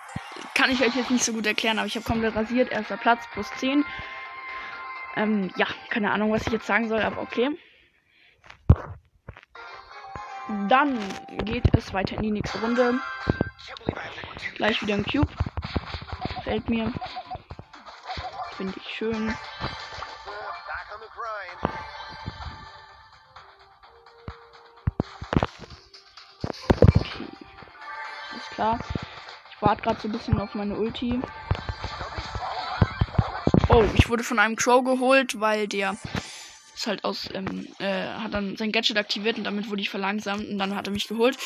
kann 0.53 0.69
ich 0.69 0.81
euch 0.81 0.95
jetzt 0.95 1.09
nicht 1.09 1.23
so 1.23 1.33
gut 1.33 1.47
erklären, 1.47 1.79
aber 1.79 1.87
ich 1.87 1.95
habe 1.95 2.05
komplett 2.05 2.35
rasiert. 2.35 2.71
Erster 2.71 2.97
Platz 2.97 3.23
plus 3.33 3.49
10. 3.57 3.83
Ähm, 5.15 5.51
ja, 5.55 5.65
keine 5.89 6.11
Ahnung, 6.11 6.31
was 6.31 6.45
ich 6.45 6.53
jetzt 6.53 6.67
sagen 6.67 6.87
soll, 6.87 7.01
aber 7.01 7.21
okay. 7.21 7.49
Dann 10.69 10.99
geht 11.45 11.63
es 11.73 11.93
weiter 11.93 12.15
in 12.17 12.21
die 12.21 12.31
nächste 12.31 12.61
Runde. 12.61 12.99
Gleich 14.55 14.79
wieder 14.83 14.93
ein 14.93 15.05
Cube. 15.05 15.31
Gefällt 16.35 16.69
mir. 16.69 16.93
Finde 18.55 18.73
ich 18.77 18.95
schön. 18.95 19.33
Klar. 28.65 28.79
Ich 29.51 29.61
warte 29.61 29.83
gerade 29.83 30.01
so 30.01 30.07
ein 30.07 30.11
bisschen 30.11 30.39
auf 30.39 30.55
meine 30.55 30.75
Ulti. 30.75 31.21
Oh, 33.69 33.83
ich 33.93 34.09
wurde 34.09 34.23
von 34.23 34.39
einem 34.39 34.55
Crow 34.55 34.83
geholt, 34.83 35.39
weil 35.39 35.67
der 35.67 35.95
ist 36.73 36.87
halt 36.87 37.03
aus, 37.03 37.29
ähm, 37.35 37.67
äh, 37.77 38.07
hat 38.07 38.33
dann 38.33 38.57
sein 38.57 38.71
Gadget 38.71 38.97
aktiviert 38.97 39.37
und 39.37 39.43
damit 39.43 39.69
wurde 39.69 39.81
ich 39.81 39.91
verlangsamt 39.91 40.49
und 40.49 40.57
dann 40.57 40.75
hat 40.75 40.87
er 40.87 40.93
mich 40.93 41.07
geholt. 41.07 41.37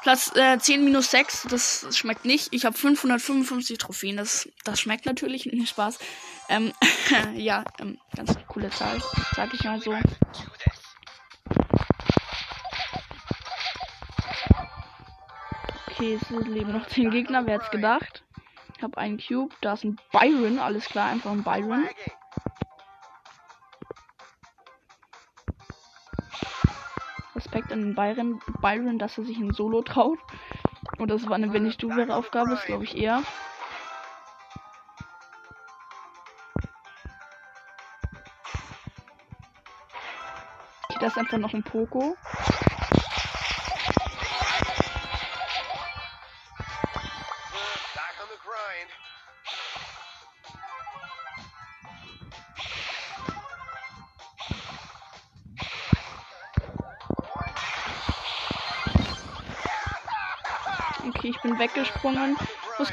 Platz 0.00 0.32
äh, 0.36 0.58
10 0.58 0.84
minus 0.84 1.10
6, 1.10 1.48
das 1.50 1.86
schmeckt 1.94 2.24
nicht. 2.24 2.48
Ich 2.52 2.64
habe 2.64 2.76
555 2.76 3.76
Trophäen, 3.76 4.16
das, 4.16 4.48
das 4.64 4.80
schmeckt 4.80 5.04
natürlich 5.04 5.44
nicht 5.52 5.68
Spaß. 5.68 5.98
Ähm, 6.48 6.72
ja, 7.34 7.64
ähm, 7.78 7.98
ganz 8.16 8.34
coole 8.48 8.70
Zahl, 8.70 9.02
sag 9.36 9.52
ich 9.52 9.64
mal 9.64 9.82
so. 9.82 9.94
Okay, 16.04 16.18
es 16.20 16.28
leben 16.28 16.72
noch 16.72 16.86
10 16.86 17.08
Gegner, 17.08 17.46
wer 17.46 17.54
hätte 17.54 17.70
gedacht? 17.70 18.24
Ich 18.76 18.82
habe 18.82 18.98
einen 18.98 19.16
Cube, 19.16 19.54
da 19.62 19.72
ist 19.72 19.84
ein 19.84 19.98
Byron, 20.12 20.58
alles 20.58 20.84
klar, 20.84 21.08
einfach 21.08 21.30
ein 21.30 21.42
Byron. 21.42 21.88
Respekt 27.34 27.72
an 27.72 27.80
den 27.80 27.94
Byron, 27.94 28.38
Byron, 28.60 28.98
dass 28.98 29.16
er 29.16 29.24
sich 29.24 29.38
in 29.38 29.54
Solo 29.54 29.80
traut. 29.80 30.18
Und 30.98 31.10
das 31.10 31.26
war 31.26 31.36
eine 31.36 31.54
wenn 31.54 31.64
ich 31.64 31.78
du 31.78 31.88
wäre 31.88 32.14
Aufgabe, 32.14 32.50
das 32.50 32.66
glaube 32.66 32.84
ich 32.84 32.98
eher. 32.98 33.22
Das 41.00 41.12
ist 41.12 41.18
einfach 41.18 41.38
noch 41.38 41.54
ein 41.54 41.62
Poco. 41.62 42.14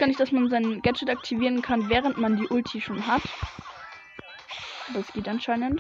Gar 0.02 0.08
nicht, 0.08 0.20
dass 0.20 0.32
man 0.32 0.50
sein 0.50 0.82
Gadget 0.82 1.12
aktivieren 1.12 1.62
kann, 1.62 1.88
während 1.88 2.18
man 2.18 2.36
die 2.36 2.48
Ulti 2.48 2.82
schon 2.82 3.06
hat. 3.06 3.22
Es 4.98 5.14
geht 5.14 5.28
anscheinend. 5.28 5.80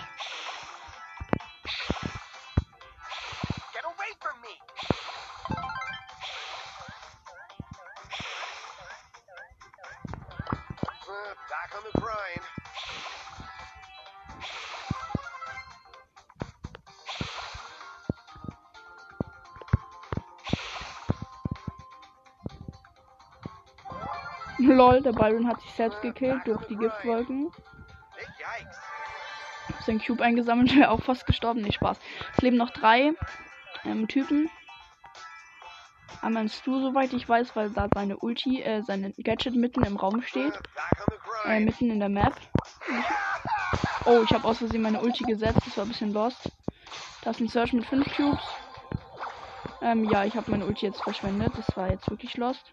Lol, 24.82 25.00
der 25.04 25.12
Byron 25.12 25.48
hat 25.48 25.62
sich 25.62 25.72
selbst 25.74 26.02
gekillt 26.02 26.42
durch 26.48 26.66
die 26.66 26.76
Giftwolken. 26.76 27.52
Sein 29.86 30.02
Cube 30.02 30.24
eingesammelt, 30.24 30.76
wäre 30.76 30.90
auch 30.90 31.04
fast 31.04 31.28
gestorben. 31.28 31.62
Nee, 31.62 31.72
Spaß. 31.72 32.00
Es 32.36 32.42
leben 32.42 32.58
noch 32.58 32.72
drei 32.72 33.14
ähm, 33.86 34.08
Typen. 34.08 34.50
Einmal 36.24 36.46
ein 36.46 36.50
Stu, 36.50 36.82
soweit 36.82 37.14
ich 37.14 37.30
weiß, 37.30 37.56
weil 37.56 37.70
da 37.70 37.90
seine 37.94 38.18
Ulti, 38.18 38.64
äh, 38.64 38.82
seine 38.82 39.12
Gadget 39.12 39.54
mitten 39.54 39.84
im 39.84 39.98
Raum 39.98 40.24
steht. 40.24 40.60
Äh, 41.46 41.60
mitten 41.60 41.92
in 41.92 42.00
der 42.00 42.10
Map. 42.10 42.34
Oh, 44.06 44.24
ich 44.24 44.34
habe 44.34 44.48
aus 44.48 44.58
Versehen 44.58 44.82
meine 44.82 45.02
Ulti 45.02 45.26
gesetzt. 45.26 45.60
Das 45.64 45.78
war 45.78 45.86
ein 45.86 45.90
bisschen 45.90 46.12
lost. 46.12 46.52
Da 47.22 47.30
ist 47.30 47.40
ein 47.40 47.50
Search 47.50 47.74
mit 47.74 47.86
5 47.86 48.16
Cubes. 48.16 48.44
Ähm, 49.84 50.06
ja, 50.06 50.26
ich 50.26 50.36
habe 50.36 50.50
meine 50.50 50.66
Ulti 50.66 50.88
jetzt 50.88 51.04
verschwendet. 51.04 51.54
Das 51.56 51.78
war 51.78 51.92
jetzt 51.92 52.10
wirklich 52.10 52.36
lost. 52.38 52.72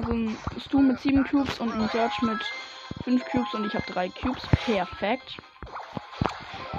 Also 0.00 0.14
ein 0.14 0.38
Stu 0.58 0.80
mit 0.80 0.98
7 0.98 1.24
Cubes 1.24 1.60
und 1.60 1.72
ein 1.72 1.86
Search 1.90 2.22
mit 2.22 2.38
5 3.04 3.22
Cubes 3.26 3.52
und 3.52 3.66
ich 3.66 3.74
habe 3.74 3.84
3 3.92 4.08
Cubes. 4.08 4.42
Perfekt. 4.64 5.36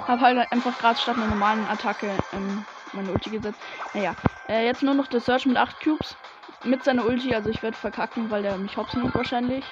Hab 0.08 0.20
halt 0.20 0.50
einfach 0.50 0.76
gerade 0.78 0.98
statt 0.98 1.16
einer 1.16 1.28
normalen 1.28 1.64
Attacke 1.68 2.10
ähm, 2.32 2.64
meine 2.92 3.12
Ulti 3.12 3.30
gesetzt. 3.30 3.60
Naja, 3.94 4.16
äh, 4.48 4.66
jetzt 4.66 4.82
nur 4.82 4.94
noch 4.94 5.06
der 5.06 5.20
Search 5.20 5.46
mit 5.46 5.56
8 5.56 5.80
Cubes. 5.80 6.16
Mit 6.64 6.82
seiner 6.82 7.04
Ulti, 7.04 7.32
also 7.32 7.48
ich 7.48 7.62
werde 7.62 7.76
verkacken, 7.76 8.28
weil 8.28 8.42
der 8.42 8.56
mich 8.56 8.76
hops 8.76 8.94
nimmt 8.94 9.14
wahrscheinlich. 9.14 9.64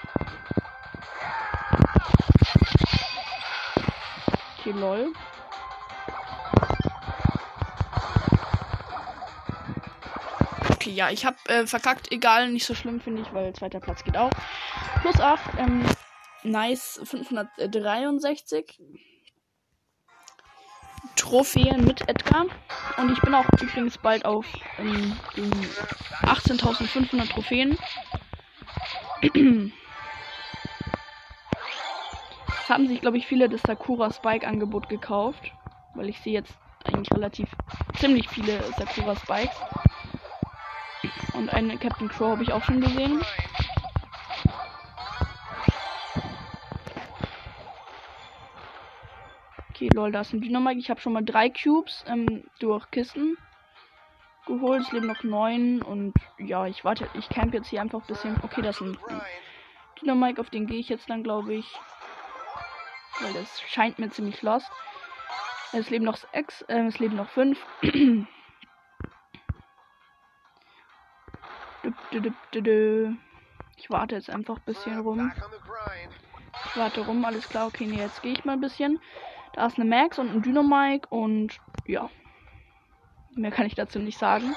Okay, 4.61 4.73
lol. 4.73 5.13
Okay, 10.91 10.97
ja, 10.97 11.11
ich 11.11 11.25
habe 11.25 11.37
äh, 11.47 11.67
verkackt. 11.67 12.11
Egal, 12.11 12.51
nicht 12.51 12.67
so 12.67 12.75
schlimm, 12.75 13.01
finde 13.01 13.23
ich, 13.23 13.33
weil 13.33 13.53
zweiter 13.53 13.79
Platz 13.81 14.03
geht 14.03 14.17
auch. 14.17 14.31
Plus 15.03 15.21
8, 15.21 15.41
ähm, 15.59 15.85
nice, 16.43 17.01
563. 17.05 18.81
Trophäen 21.17 21.85
mit 21.85 22.09
Edgar. 22.09 22.47
Und 22.97 23.13
ich 23.13 23.21
bin 23.21 23.35
auch 23.35 23.45
übrigens 23.61 23.99
bald 23.99 24.25
auf 24.25 24.47
ähm, 24.79 25.17
18.500 26.23 27.31
Trophäen. 27.31 27.79
Es 32.63 32.69
haben 32.69 32.89
sich, 32.89 33.01
glaube 33.01 33.19
ich, 33.19 33.27
viele 33.27 33.49
das 33.49 33.61
Sakura 33.63 34.13
Spike 34.13 34.47
Angebot 34.47 34.89
gekauft. 34.89 35.53
Weil 35.95 36.09
ich 36.09 36.19
sehe 36.21 36.33
jetzt 36.33 36.55
eigentlich 36.85 37.11
relativ 37.13 37.49
ziemlich 37.99 38.29
viele 38.29 38.61
Sakura 38.77 39.15
Spikes. 39.17 39.57
Und 41.41 41.49
einen 41.49 41.81
Captain 41.81 42.11
Crow 42.11 42.33
habe 42.33 42.43
ich 42.43 42.53
auch 42.53 42.63
schon 42.63 42.83
gesehen. 42.83 43.23
Okay, 49.71 49.89
lol, 49.95 50.13
da 50.13 50.21
ist 50.21 50.35
ein 50.35 50.43
Dynamite. 50.43 50.79
Ich 50.79 50.91
habe 50.91 51.01
schon 51.01 51.15
mal 51.15 51.25
drei 51.25 51.49
Cubes 51.49 52.05
ähm, 52.07 52.45
durch 52.59 52.91
Kisten 52.91 53.39
geholt. 54.47 54.83
Es 54.83 54.93
leben 54.93 55.07
noch 55.07 55.23
neun 55.23 55.81
und 55.81 56.13
ja, 56.37 56.67
ich 56.67 56.85
warte, 56.85 57.09
ich 57.15 57.31
camp 57.31 57.55
jetzt 57.55 57.69
hier 57.69 57.81
einfach 57.81 58.01
ein 58.03 58.07
bisschen. 58.07 58.37
Okay, 58.43 58.61
das 58.61 58.83
ein 58.83 58.99
Dynamite, 59.99 60.43
auf 60.43 60.51
den 60.51 60.67
gehe 60.67 60.81
ich 60.81 60.91
jetzt 60.91 61.09
dann, 61.09 61.23
glaube 61.23 61.55
ich. 61.55 61.75
Weil 63.21 63.33
das 63.33 63.63
scheint 63.63 63.99
mir 63.99 64.11
ziemlich 64.11 64.43
lost. 64.43 64.71
Es 65.73 65.89
leben 65.89 66.05
noch 66.05 66.19
sechs, 66.19 66.61
äh, 66.69 66.85
es 66.85 66.99
leben 66.99 67.17
noch 67.17 67.31
fünf. 67.31 67.65
ich 73.77 73.91
warte 73.91 74.15
jetzt 74.15 74.31
einfach 74.31 74.57
ein 74.57 74.65
bisschen 74.65 74.99
rum. 75.01 75.33
Ich 76.67 76.77
warte 76.77 77.01
rum, 77.01 77.25
alles 77.25 77.49
klar. 77.49 77.67
Okay, 77.69 77.87
nee, 77.87 77.99
jetzt 77.99 78.23
gehe 78.23 78.33
ich 78.33 78.45
mal 78.45 78.53
ein 78.53 78.61
bisschen. 78.61 78.99
Da 79.53 79.67
ist 79.67 79.79
eine 79.79 79.89
Max 79.89 80.19
und 80.19 80.31
ein 80.31 80.43
Dynamike 80.43 81.09
und 81.09 81.59
ja. 81.87 82.11
Mehr 83.35 83.51
kann 83.51 83.67
ich 83.67 83.75
dazu 83.75 83.99
nicht 83.99 84.19
sagen. 84.19 84.55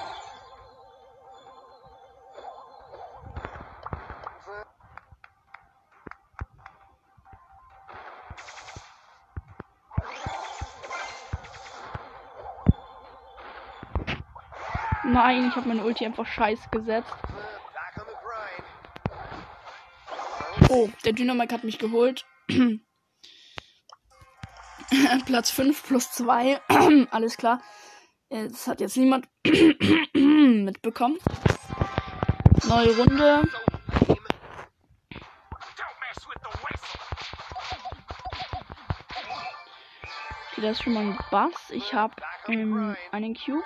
Nein, 15.05 15.49
ich 15.49 15.55
habe 15.55 15.67
meine 15.67 15.83
Ulti 15.83 16.05
einfach 16.05 16.25
scheiß 16.25 16.71
gesetzt. 16.71 17.13
Oh, 20.69 20.89
der 21.05 21.13
Dynamik 21.13 21.51
hat 21.51 21.63
mich 21.63 21.77
geholt. 21.77 22.25
Platz 25.25 25.51
5 25.51 25.83
plus 25.83 26.11
2. 26.11 26.61
Alles 27.11 27.37
klar. 27.37 27.61
Äh, 28.29 28.47
das 28.47 28.67
hat 28.67 28.81
jetzt 28.81 28.97
niemand 28.97 29.27
mitbekommen. 30.13 31.17
Neue 32.67 32.97
Runde. 32.97 33.43
Okay, 40.51 40.61
das 40.61 40.71
ist 40.71 40.83
schon 40.83 40.93
mal 40.93 41.01
ein 41.01 41.19
Bass. 41.29 41.69
Ich 41.69 41.93
habe 41.93 42.15
ähm, 42.47 42.95
einen 43.11 43.35
Cube. 43.35 43.63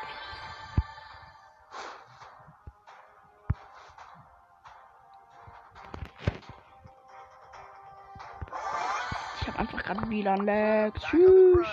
Gerade 10.08 10.10
wieder 10.10 10.38
Lag. 10.38 10.94
Tschüss. 11.00 11.68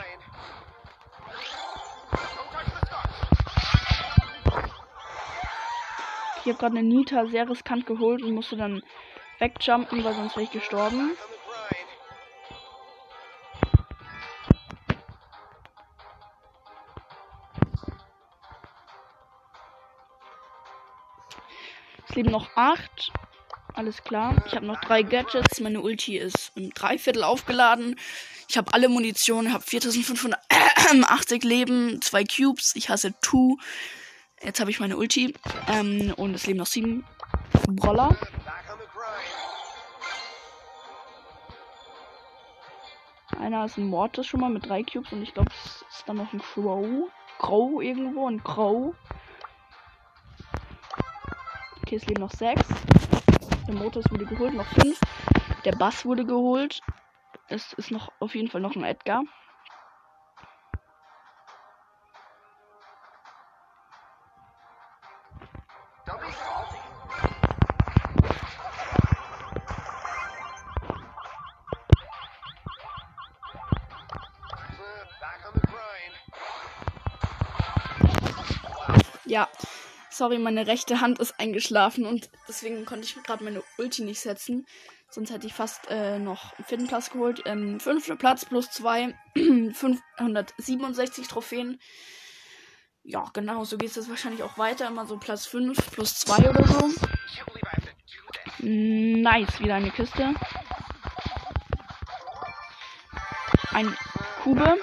Ich 6.41 6.51
habe 6.51 6.59
gerade 6.59 6.79
eine 6.79 6.83
Nita 6.83 7.27
sehr 7.27 7.49
riskant 7.49 7.87
geholt 7.87 8.23
und 8.23 8.35
musste 8.35 8.57
dann 8.57 8.83
wegjumpen, 9.39 10.05
weil 10.05 10.15
sonst 10.15 10.37
wäre 10.37 10.45
ich 10.45 10.51
gestorben. 10.51 11.17
Es 22.07 22.15
leben 22.15 22.31
noch 22.31 22.49
acht. 22.57 23.11
Alles 23.75 24.05
klar. 24.05 24.37
Ich 24.47 24.55
habe 24.55 24.67
noch 24.67 24.81
drei 24.81 25.03
Gadgets. 25.03 25.61
Meine 25.61 25.81
Ulti 25.81 26.17
ist 26.17 26.53
im 26.55 26.71
Dreiviertel 26.71 27.25
aufgeladen. 27.25 27.97
Ich 28.49 28.57
habe 28.57 28.73
alle 28.73 28.89
Munition, 28.89 29.53
habe 29.53 29.65
4580 29.65 31.43
Leben, 31.43 32.01
zwei 32.01 32.23
Cubes. 32.23 32.77
Ich 32.77 32.89
hasse 32.89 33.15
Two. 33.21 33.59
Jetzt 34.41 34.61
habe 34.61 34.71
ich 34.71 34.79
meine 34.79 34.97
Ulti. 34.97 35.35
Ähm, 35.69 36.15
und 36.17 36.35
es 36.35 36.47
leben 36.47 36.61
noch 36.61 36.67
sieben 36.67 37.05
Brawler. 37.69 38.17
Einer 43.41 43.65
ist 43.65 43.77
ein 43.77 43.89
Mortis 43.89 44.29
schon 44.29 44.41
mal 44.41 44.51
mit 44.51 44.69
drei 44.69 44.85
Cubes 44.85 45.13
und 45.13 45.23
ich 45.23 45.35
glaube, 45.35 45.51
es 45.65 45.85
ist 45.91 46.09
dann 46.09 46.19
noch 46.19 46.33
ein 46.33 46.41
Crow. 46.41 47.11
Crow 47.39 47.83
irgendwo, 47.83 48.29
ein 48.29 48.43
Crow. 48.45 48.95
Okay, 51.83 51.97
es 51.97 52.07
leben 52.07 52.21
noch 52.21 52.31
sechs. 52.31 52.67
Der 53.67 53.75
Motors 53.75 54.05
wurde 54.11 54.27
geholt, 54.27 54.55
noch 54.55 54.67
fünf. 54.67 55.01
Der 55.65 55.73
Bass 55.73 56.05
wurde 56.05 56.27
geholt. 56.27 56.81
Es 57.49 57.73
ist 57.75 57.91
noch 57.91 58.13
auf 58.21 58.35
jeden 58.35 58.49
Fall 58.49 58.61
noch 58.61 58.77
ein 58.77 58.85
Edgar. 58.85 59.25
Ja, 79.27 79.49
Sorry, 80.15 80.39
meine 80.39 80.69
rechte 80.69 81.01
Hand 81.01 81.19
ist 81.19 81.41
eingeschlafen 81.41 82.07
und 82.07 82.31
deswegen 82.47 82.85
konnte 82.85 83.05
ich 83.05 83.21
gerade 83.25 83.43
meine 83.43 83.65
Ulti 83.79 84.05
nicht 84.05 84.21
setzen. 84.21 84.65
Sonst 85.11 85.33
hätte 85.33 85.49
ich 85.49 85.55
fast 85.55 85.91
äh, 85.91 86.21
noch 86.21 86.57
einen 86.57 86.65
vierten 86.65 86.87
Platz 86.87 87.11
geholt. 87.11 87.43
Ähm, 87.47 87.81
fünfter 87.81 88.15
Platz 88.15 88.45
plus 88.45 88.71
zwei. 88.71 89.13
567 89.35 91.27
Trophäen. 91.27 91.81
Ja, 93.03 93.25
genau, 93.33 93.65
so 93.65 93.77
geht 93.77 93.97
es 93.97 94.09
wahrscheinlich 94.09 94.45
auch 94.45 94.57
weiter. 94.57 94.87
Immer 94.87 95.05
so 95.05 95.17
Platz 95.17 95.47
5 95.47 95.91
plus 95.91 96.21
2 96.21 96.49
oder 96.49 96.65
so. 96.65 96.89
Nice, 98.61 99.59
wieder 99.59 99.75
eine 99.75 99.91
Kiste. 99.91 100.33
Ein 103.73 103.97
Kube. 104.45 104.79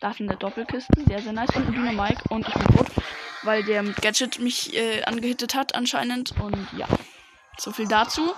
Da 0.00 0.10
ist 0.10 0.20
eine 0.20 0.36
Doppelkiste. 0.36 1.04
Sehr, 1.06 1.20
sehr 1.20 1.34
nice. 1.34 1.54
Und 1.54 1.66
ein 1.66 1.74
Dynamike. 1.74 2.22
Und 2.30 2.48
ich 2.48 2.54
bin 2.54 2.76
tot 2.76 2.86
weil 3.42 3.62
der 3.64 3.82
Gadget 3.82 4.38
mich 4.38 4.74
äh, 4.74 5.02
angehittet 5.04 5.54
hat 5.54 5.74
anscheinend. 5.74 6.32
Und 6.40 6.68
ja, 6.76 6.88
so 7.58 7.72
viel 7.72 7.86
dazu. 7.86 8.34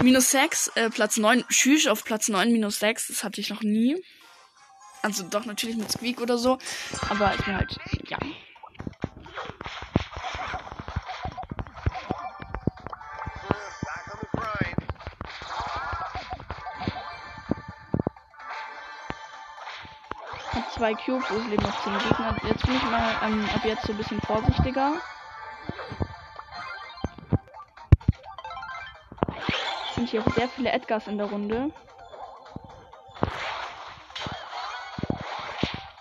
Minus 0.00 0.30
6, 0.30 0.72
äh, 0.74 0.90
Platz 0.90 1.16
9. 1.16 1.44
Tschüss 1.48 1.86
auf 1.86 2.04
Platz 2.04 2.28
9 2.28 2.52
minus 2.52 2.78
6. 2.78 3.08
Das 3.08 3.24
hatte 3.24 3.40
ich 3.40 3.50
noch 3.50 3.62
nie. 3.62 3.96
Also 5.02 5.24
doch 5.24 5.44
natürlich 5.44 5.76
mit 5.76 5.90
Squeak 5.90 6.20
oder 6.20 6.38
so. 6.38 6.58
Aber 7.08 7.34
ich 7.34 7.44
bin 7.44 7.56
halt, 7.56 7.76
ja. 8.08 8.18
Zwei 20.88 20.94
Cubes, 20.94 21.30
es 21.30 21.46
leben 21.48 21.62
noch 21.64 21.82
zehn 21.82 21.98
Gegner. 21.98 22.36
Jetzt 22.44 22.64
bin 22.64 22.76
ich 22.76 22.84
mal 22.84 23.16
ähm, 23.22 23.48
ab 23.54 23.64
jetzt 23.64 23.84
so 23.84 23.92
ein 23.92 23.98
bisschen 23.98 24.20
vorsichtiger. 24.22 24.94
Es 29.88 29.94
sind 29.96 30.08
hier 30.08 30.22
auch 30.22 30.32
sehr 30.34 30.48
viele 30.48 30.70
Edgars 30.70 31.06
in 31.06 31.18
der 31.18 31.26
Runde. 31.26 31.70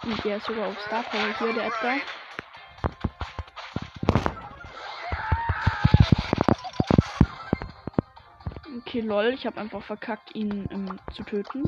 Und 0.03 0.23
der 0.23 0.37
ist 0.37 0.45
sogar 0.45 0.67
auf 0.69 0.79
Star 0.79 1.03
Power 1.03 1.33
hier, 1.37 1.53
der 1.53 1.65
Edgar. 1.65 1.95
Okay, 8.79 9.01
lol, 9.01 9.33
ich 9.33 9.45
habe 9.45 9.59
einfach 9.59 9.81
verkackt, 9.81 10.33
ihn 10.33 10.69
ähm, 10.71 10.99
zu 11.13 11.23
töten. 11.23 11.63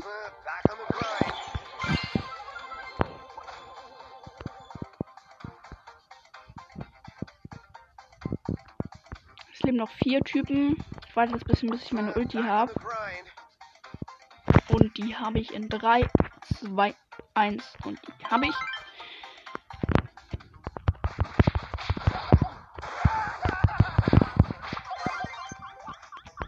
Leben 9.70 9.78
noch 9.78 9.90
vier 10.02 10.20
Typen. 10.22 10.82
Ich 11.06 11.14
warte 11.14 11.32
jetzt 11.34 11.44
ein 11.44 11.46
bisschen, 11.46 11.70
bis 11.70 11.84
ich 11.84 11.92
meine 11.92 12.12
Ulti 12.14 12.38
habe. 12.38 12.72
Und 14.72 14.96
die 14.96 15.14
habe 15.14 15.38
ich 15.38 15.54
in 15.54 15.68
3, 15.68 16.08
2, 16.58 16.92
1 17.34 17.72
und 17.84 18.00
die 18.04 18.26
habe 18.26 18.46
ich. 18.46 18.54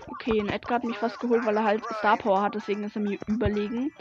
Okay, 0.09 0.41
ein 0.41 0.49
Edgar 0.49 0.79
hat 0.79 0.85
mich 0.85 0.99
fast 0.99 1.21
geholt, 1.21 1.47
weil 1.47 1.57
er 1.57 1.65
halt 1.65 1.85
Star 1.99 2.17
Power 2.17 2.43
hat, 2.43 2.57
deswegen 2.57 2.83
ist 2.83 2.97
er 2.97 3.03
mir 3.03 3.19
überlegen. 3.29 3.93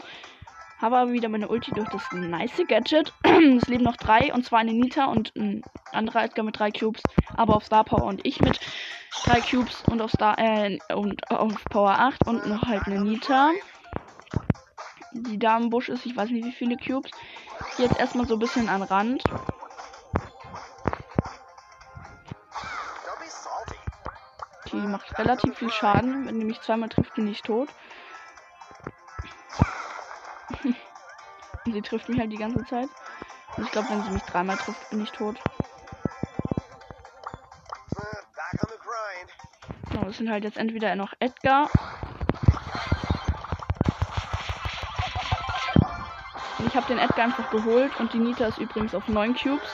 Habe 0.80 0.98
aber 0.98 1.12
wieder 1.12 1.28
meine 1.28 1.46
Ulti 1.46 1.70
durch 1.70 1.88
das 1.90 2.02
nice 2.10 2.60
Gadget. 2.66 3.12
es 3.22 3.68
leben 3.68 3.84
noch 3.84 3.96
drei, 3.96 4.34
und 4.34 4.44
zwar 4.44 4.58
eine 4.58 4.72
Nita 4.72 5.04
und 5.04 5.32
ein 5.36 5.62
anderer 5.92 6.24
Edgar 6.24 6.44
mit 6.44 6.58
drei 6.58 6.72
Cubes, 6.72 7.04
aber 7.36 7.54
auf 7.54 7.64
Star 7.64 7.84
Power 7.84 8.02
und 8.02 8.26
ich 8.26 8.40
mit 8.40 8.58
drei 9.32 9.40
Cubes 9.40 9.82
und 9.88 10.02
auf 10.02 10.10
Star 10.10 10.38
äh, 10.38 10.78
und 10.94 11.30
auf 11.30 11.64
Power 11.70 11.98
8 11.98 12.26
und 12.26 12.46
noch 12.46 12.66
halt 12.66 12.86
eine 12.86 13.00
Nita. 13.00 13.52
Die 15.12 15.38
da 15.38 15.56
im 15.56 15.70
Busch 15.70 15.88
ist, 15.88 16.04
ich 16.04 16.14
weiß 16.14 16.28
nicht 16.30 16.44
wie 16.44 16.52
viele 16.52 16.76
Cubes. 16.76 17.10
Jetzt 17.78 17.98
erstmal 17.98 18.26
so 18.26 18.34
ein 18.34 18.40
bisschen 18.40 18.68
an 18.68 18.82
Rand. 18.82 19.24
Die 24.70 24.76
macht 24.76 25.18
relativ 25.18 25.56
viel 25.56 25.70
Schaden. 25.70 26.26
Wenn 26.26 26.38
die 26.38 26.44
mich 26.44 26.60
zweimal 26.60 26.90
trifft, 26.90 27.14
bin 27.14 27.26
ich 27.26 27.40
tot. 27.40 27.70
Sie 31.64 31.82
trifft 31.82 32.10
mich 32.10 32.18
halt 32.18 32.32
die 32.32 32.38
ganze 32.38 32.64
Zeit. 32.66 32.88
Und 33.56 33.64
ich 33.64 33.70
glaube, 33.70 33.88
wenn 33.90 34.02
sie 34.02 34.10
mich 34.10 34.22
dreimal 34.24 34.56
trifft, 34.56 34.90
bin 34.90 35.00
ich 35.00 35.12
tot. 35.12 35.38
Es 40.12 40.18
sind 40.18 40.28
halt 40.30 40.44
jetzt 40.44 40.58
entweder 40.58 40.94
noch 40.94 41.14
Edgar. 41.20 41.70
Und 46.58 46.66
ich 46.66 46.76
habe 46.76 46.86
den 46.86 46.98
Edgar 46.98 47.24
einfach 47.24 47.50
geholt 47.50 47.98
und 47.98 48.12
die 48.12 48.18
Nita 48.18 48.44
ist 48.44 48.58
übrigens 48.58 48.94
auf 48.94 49.08
9 49.08 49.34
Cubes. 49.34 49.70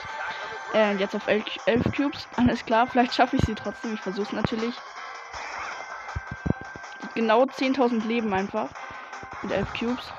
Äh, 0.75 0.95
jetzt 0.95 1.17
auf 1.17 1.27
11, 1.27 1.45
11 1.67 1.93
Cubes. 1.93 2.29
Alles 2.37 2.65
klar, 2.65 2.87
vielleicht 2.87 3.17
schaffe 3.17 3.35
ich 3.35 3.43
sie 3.47 3.57
trotzdem. 3.57 3.95
Ich 3.95 4.01
versuche 4.01 4.27
es 4.27 4.33
natürlich. 4.33 4.77
Genau 7.17 7.43
10.000 7.43 8.07
Leben 8.07 8.33
einfach. 8.33 8.69
Mit 9.43 9.51
11 9.51 9.73
Cubes. 9.73 10.13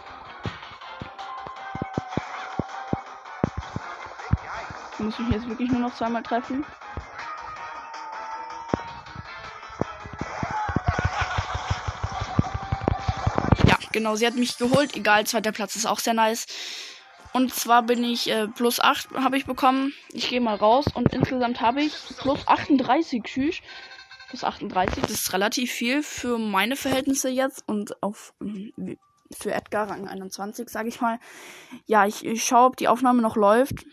Ich 4.91 4.99
muss 4.99 5.17
mich 5.17 5.29
jetzt 5.29 5.47
wirklich 5.47 5.71
nur 5.71 5.79
noch 5.79 5.95
zweimal 5.95 6.23
treffen. 6.23 6.65
Genau, 13.91 14.15
sie 14.15 14.27
hat 14.27 14.35
mich 14.35 14.57
geholt. 14.57 14.95
Egal, 14.95 15.25
zweiter 15.25 15.51
Platz 15.51 15.75
ist 15.75 15.85
auch 15.85 15.99
sehr 15.99 16.13
nice. 16.13 16.45
Und 17.33 17.53
zwar 17.53 17.83
bin 17.83 18.03
ich 18.03 18.29
äh, 18.29 18.47
plus 18.47 18.79
8 18.79 19.11
habe 19.15 19.37
ich 19.37 19.45
bekommen. 19.45 19.93
Ich 20.13 20.29
gehe 20.29 20.41
mal 20.41 20.55
raus 20.55 20.85
und 20.93 21.13
insgesamt 21.13 21.61
habe 21.61 21.81
ich 21.81 21.93
plus 22.17 22.47
38 22.47 23.27
Schüch. 23.27 23.61
Plus 24.29 24.43
38, 24.43 25.01
das 25.01 25.11
ist 25.11 25.33
relativ 25.33 25.71
viel 25.71 26.03
für 26.03 26.37
meine 26.37 26.75
Verhältnisse 26.75 27.29
jetzt 27.29 27.63
und 27.67 28.01
auf 28.03 28.33
mm, 28.39 28.93
für 29.31 29.53
Edgar 29.53 29.89
Rang 29.89 30.07
21, 30.07 30.69
sage 30.69 30.89
ich 30.89 31.01
mal. 31.01 31.19
Ja, 31.85 32.05
ich, 32.05 32.25
ich 32.25 32.43
schaue, 32.43 32.67
ob 32.67 32.77
die 32.77 32.87
Aufnahme 32.87 33.21
noch 33.21 33.35
läuft. 33.35 33.85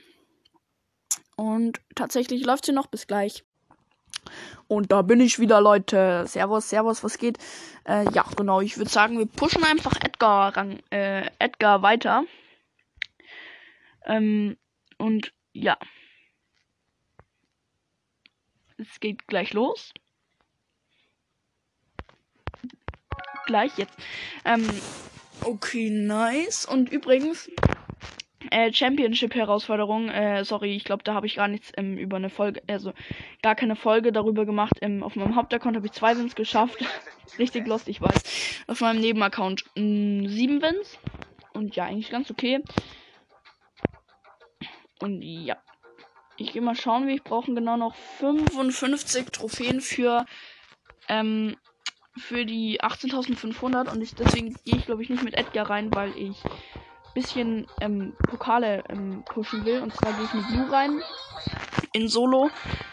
Und 1.37 1.81
tatsächlich 1.95 2.45
läuft 2.45 2.67
sie 2.67 2.73
noch. 2.73 2.87
Bis 2.87 3.07
gleich. 3.07 3.45
Und 4.69 4.91
da 4.91 5.03
bin 5.03 5.21
ich 5.21 5.39
wieder, 5.39 5.61
Leute. 5.61 6.25
Servus, 6.27 6.69
Servus, 6.69 7.05
was 7.05 7.19
geht? 7.19 7.39
Äh, 7.85 8.11
ja, 8.13 8.25
genau. 8.37 8.61
Ich 8.61 8.77
würde 8.79 8.91
sagen, 8.91 9.19
wir 9.19 9.27
pushen 9.27 9.63
einfach 9.65 9.95
Edgar, 10.03 10.57
Rang, 10.57 10.81
äh, 10.91 11.31
Edgar 11.39 11.83
weiter. 11.83 12.25
Ähm, 14.05 14.57
und 14.99 15.33
ja. 15.53 15.79
Es 18.79 19.01
geht 19.01 19.27
gleich 19.27 19.53
los. 19.53 19.93
Gleich 23.47 23.79
jetzt. 23.79 23.97
Ähm, 24.45 24.69
okay, 25.43 25.91
nice. 25.91 26.67
Und 26.67 26.91
übrigens, 26.91 27.49
äh, 28.51 28.73
Championship-Herausforderung, 28.73 30.09
äh, 30.09 30.45
sorry, 30.45 30.77
ich 30.77 30.85
glaube, 30.85 31.03
da 31.05 31.15
habe 31.15 31.27
ich 31.27 31.37
gar 31.37 31.49
nichts 31.49 31.73
ähm, 31.77 31.97
über 31.97 32.17
eine 32.17 32.31
Folge, 32.31 32.63
also 32.69 32.93
gar 33.43 33.55
keine 33.55 33.77
Folge 33.77 34.13
darüber 34.13 34.45
gemacht. 34.45 34.75
Ähm, 34.81 35.03
auf 35.03 35.17
meinem 35.17 35.37
Hauptaccount 35.37 35.77
habe 35.77 35.87
ich 35.87 35.93
zwei 35.93 36.17
Wins 36.17 36.35
geschafft. 36.35 36.79
Richtig 37.39 37.67
lost, 37.67 37.89
ich 37.89 38.01
weiß. 38.01 38.65
Auf 38.67 38.81
meinem 38.81 39.01
Nebenaccount 39.01 39.65
mh, 39.75 39.83
mm, 39.83 40.29
sieben 40.29 40.63
Wins. 40.63 40.99
Und 41.55 41.75
ja, 41.77 41.85
eigentlich 41.85 42.11
ganz 42.11 42.31
okay. 42.31 42.63
Und 45.01 45.23
ja. 45.23 45.57
Ich 46.39 46.53
gehe 46.53 46.61
mal 46.61 46.77
schauen, 46.77 47.07
wie 47.07 47.15
ich 47.15 47.25
brauche 47.25 47.53
genau 47.55 47.79
noch 47.79 47.95
55 47.95 49.31
Trophäen 49.31 49.81
für, 49.81 50.27
ähm, 51.09 51.57
für 52.19 52.45
die 52.45 52.83
18.500. 52.83 53.91
Und 53.91 54.03
ich, 54.03 54.15
deswegen 54.15 54.55
gehe 54.65 54.77
ich, 54.77 54.85
glaube 54.85 55.03
ich, 55.03 55.09
nicht 55.09 55.23
mit 55.23 55.35
Edgar 55.35 55.71
rein, 55.71 55.95
weil 55.95 56.15
ich 56.19 56.37
bisschen 57.17 57.67
ähm, 57.81 58.13
Pokale 58.29 58.85
ähm, 58.91 59.25
pushen 59.25 59.65
will. 59.65 59.81
Und 59.81 59.97
zwar 59.97 60.13
gehe 60.13 60.25
ich 60.25 60.35
mit 60.35 60.47
Blue 60.47 60.71
rein. 60.71 61.01
In 61.93 62.09
Solo. 62.09 62.51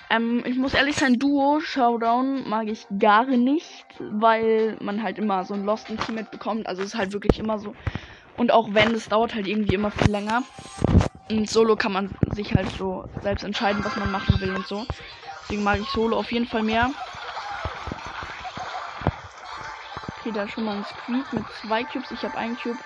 Ähm, 0.09 0.43
ich 0.45 0.55
muss 0.55 0.73
ehrlich 0.73 0.95
sein, 0.95 1.19
Duo 1.19 1.59
Showdown 1.59 2.47
mag 2.49 2.67
ich 2.67 2.87
gar 2.97 3.25
nicht, 3.25 3.85
weil 3.99 4.77
man 4.81 5.03
halt 5.03 5.19
immer 5.19 5.43
so 5.43 5.53
ein 5.53 5.65
Lost 5.65 5.89
in 5.89 5.97
Teammate 5.97 6.31
bekommt. 6.31 6.67
Also 6.67 6.81
es 6.81 6.89
ist 6.93 6.97
halt 6.97 7.11
wirklich 7.11 7.37
immer 7.37 7.59
so. 7.59 7.75
Und 8.37 8.51
auch 8.51 8.73
wenn, 8.73 8.95
es 8.95 9.09
dauert 9.09 9.35
halt 9.35 9.45
irgendwie 9.45 9.75
immer 9.75 9.91
viel 9.91 10.09
länger. 10.09 10.43
In 11.27 11.45
Solo 11.45 11.75
kann 11.75 11.91
man 11.91 12.09
sich 12.31 12.55
halt 12.55 12.71
so 12.71 13.05
selbst 13.21 13.43
entscheiden, 13.43 13.83
was 13.83 13.95
man 13.97 14.09
machen 14.09 14.39
will 14.39 14.55
und 14.55 14.65
so. 14.65 14.85
Deswegen 15.43 15.63
mag 15.63 15.81
ich 15.81 15.89
Solo 15.89 16.17
auf 16.17 16.31
jeden 16.31 16.45
Fall 16.45 16.63
mehr. 16.63 16.91
Okay, 20.19 20.31
da 20.31 20.47
schon 20.47 20.63
mal 20.63 20.77
ein 20.77 20.85
Squeak 20.85 21.33
mit 21.33 21.45
zwei 21.61 21.83
Cubes. 21.83 22.11
Ich 22.11 22.23
habe 22.23 22.37
einen 22.37 22.55
Cube 22.55 22.79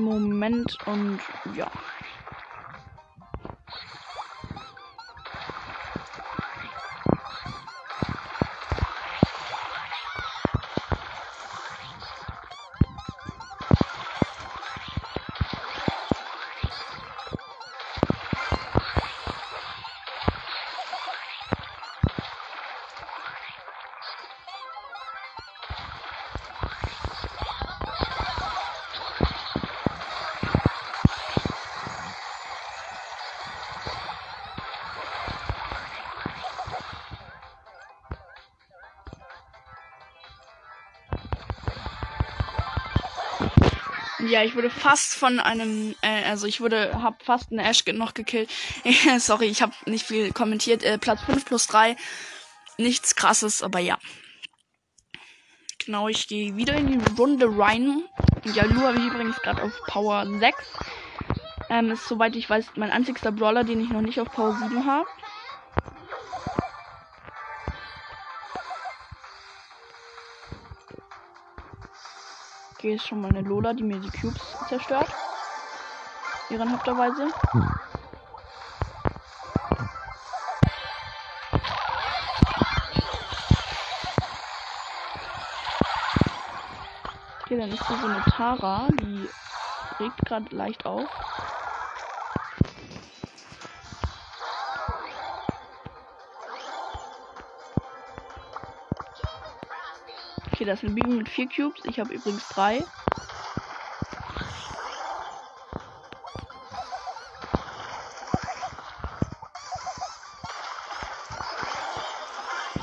Moment 0.00 0.80
und 0.84 1.32
ja. 1.44 1.70
Ja, 44.30 44.44
ich 44.44 44.54
wurde 44.54 44.70
fast 44.70 45.14
von 45.14 45.40
einem, 45.40 45.96
äh, 46.02 46.22
also 46.22 46.46
ich 46.46 46.60
wurde, 46.60 47.02
hab 47.02 47.24
fast 47.24 47.50
eine 47.50 47.68
Ash 47.68 47.84
noch 47.86 48.14
gekillt. 48.14 48.48
Sorry, 49.18 49.46
ich 49.46 49.60
habe 49.60 49.72
nicht 49.86 50.06
viel 50.06 50.32
kommentiert. 50.32 50.84
Äh, 50.84 50.98
Platz 50.98 51.20
5 51.22 51.44
plus 51.44 51.66
3. 51.66 51.96
Nichts 52.78 53.16
krasses, 53.16 53.60
aber 53.60 53.80
ja. 53.80 53.98
Genau, 55.84 56.06
ich 56.06 56.28
gehe 56.28 56.54
wieder 56.54 56.74
in 56.74 56.86
die 56.86 57.12
Runde 57.18 57.48
rein. 57.50 58.04
Ja, 58.54 58.66
Lu 58.66 58.82
habe 58.82 58.98
ich 58.98 59.04
übrigens 59.04 59.36
gerade 59.42 59.64
auf 59.64 59.72
Power 59.88 60.24
6. 60.38 60.56
Ähm, 61.68 61.90
ist 61.90 62.06
soweit 62.06 62.36
ich 62.36 62.48
weiß 62.48 62.66
mein 62.76 62.92
einzigster 62.92 63.32
Brawler, 63.32 63.64
den 63.64 63.80
ich 63.80 63.90
noch 63.90 64.00
nicht 64.00 64.20
auf 64.20 64.30
Power 64.30 64.56
7 64.56 64.86
habe. 64.86 65.08
Okay, 72.90 72.96
ist 72.96 73.06
schon 73.06 73.20
mal 73.20 73.28
eine 73.28 73.42
Lola, 73.42 73.72
die 73.72 73.84
mir 73.84 74.00
die 74.00 74.10
Cubes 74.10 74.56
zerstört. 74.68 75.06
Ehrenhafterweise. 76.48 77.28
Okay, 87.44 87.58
dann 87.58 87.70
ist 87.70 87.86
hier 87.86 87.96
so 87.96 88.06
eine 88.06 88.24
Tara, 88.36 88.88
die 89.00 89.28
regt 90.00 90.26
gerade 90.26 90.52
leicht 90.56 90.84
auf. 90.84 91.08
Okay, 100.60 100.66
das 100.66 100.82
ist 100.82 100.84
eine 100.84 100.94
Bibi 100.94 101.08
mit 101.08 101.26
vier 101.26 101.48
Cubes. 101.48 101.80
Ich 101.86 101.98
habe 101.98 102.12
übrigens 102.12 102.46
drei. 102.48 102.84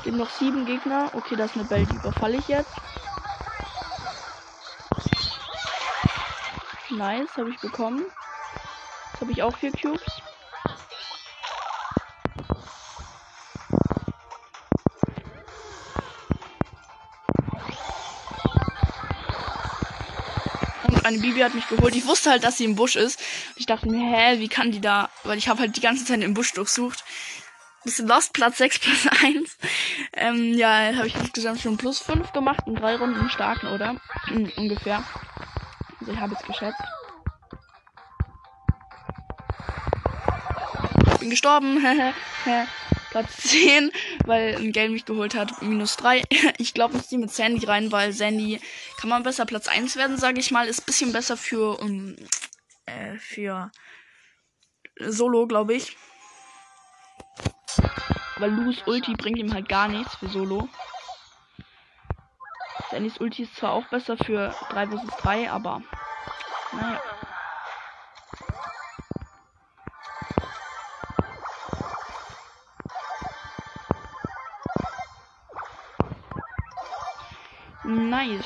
Gibt 0.02 0.16
noch 0.16 0.28
sieben 0.28 0.66
Gegner. 0.66 1.12
Okay, 1.14 1.36
das 1.36 1.52
ist 1.52 1.56
eine 1.56 1.68
Belle, 1.68 1.86
die 1.86 1.94
überfalle 1.94 2.38
ich 2.38 2.48
jetzt. 2.48 2.74
Nice, 6.90 7.36
habe 7.36 7.50
ich 7.50 7.60
bekommen. 7.60 8.04
Jetzt 9.12 9.20
habe 9.20 9.30
ich 9.30 9.42
auch 9.44 9.56
vier 9.56 9.70
Cubes. 9.70 10.20
Und 21.08 21.14
eine 21.14 21.22
Bibi 21.22 21.40
hat 21.40 21.54
mich 21.54 21.66
geholt. 21.68 21.94
Ich 21.96 22.06
wusste 22.06 22.30
halt, 22.30 22.44
dass 22.44 22.58
sie 22.58 22.64
im 22.64 22.74
Busch 22.74 22.94
ist. 22.94 23.18
Ich 23.56 23.64
dachte 23.64 23.88
mir, 23.88 23.98
hä, 23.98 24.40
wie 24.40 24.48
kann 24.48 24.72
die 24.72 24.80
da? 24.80 25.08
Weil 25.24 25.38
ich 25.38 25.48
habe 25.48 25.60
halt 25.60 25.74
die 25.74 25.80
ganze 25.80 26.04
Zeit 26.04 26.22
im 26.22 26.34
Busch 26.34 26.52
durchsucht. 26.52 27.02
Bisschen 27.82 28.06
Lost, 28.06 28.34
Platz 28.34 28.58
6, 28.58 28.78
Platz 28.80 29.06
1. 29.22 29.56
Ähm, 30.12 30.52
ja, 30.52 30.94
habe 30.94 31.06
ich 31.06 31.14
insgesamt 31.14 31.62
schon 31.62 31.78
plus 31.78 31.98
5 32.00 32.32
gemacht 32.32 32.60
in 32.66 32.74
drei 32.74 32.96
Runden 32.96 33.30
starken, 33.30 33.68
oder? 33.68 33.96
Mhm, 34.26 34.52
ungefähr. 34.56 35.02
Also 35.98 36.12
ich 36.12 36.20
habe 36.20 36.36
es 36.38 36.46
geschätzt. 36.46 36.76
Ich 41.12 41.18
bin 41.20 41.30
gestorben. 41.30 41.82
Platz 43.10 43.34
10, 43.38 43.90
weil 44.28 44.54
ein 44.56 44.72
Game 44.72 44.92
mich 44.92 45.04
geholt 45.04 45.34
hat. 45.34 45.62
Minus 45.62 45.96
3. 45.96 46.22
Ich 46.58 46.74
glaube, 46.74 46.96
ich 46.96 47.04
ziehe 47.04 47.20
mit 47.20 47.32
Sandy 47.32 47.64
rein, 47.66 47.90
weil 47.90 48.12
Sandy 48.12 48.60
kann 49.00 49.10
man 49.10 49.22
besser 49.22 49.46
Platz 49.46 49.68
1 49.68 49.96
werden, 49.96 50.16
sage 50.16 50.38
ich 50.38 50.50
mal. 50.50 50.68
Ist 50.68 50.86
bisschen 50.86 51.12
besser 51.12 51.36
für, 51.36 51.80
um, 51.80 52.14
äh, 52.86 53.16
für 53.18 53.70
Solo, 55.00 55.46
glaube 55.46 55.74
ich. 55.74 55.96
Weil 58.36 58.50
Lus 58.50 58.82
Ulti 58.86 59.14
bringt 59.14 59.38
ihm 59.38 59.52
halt 59.52 59.68
gar 59.68 59.88
nichts 59.88 60.14
für 60.16 60.28
Solo. 60.28 60.68
Sandys 62.90 63.18
Ulti 63.18 63.42
ist 63.42 63.56
zwar 63.56 63.72
auch 63.72 63.86
besser 63.88 64.16
für 64.16 64.54
3 64.70 64.88
vs 64.88 65.16
3, 65.18 65.50
aber 65.50 65.82
naja. 66.72 67.00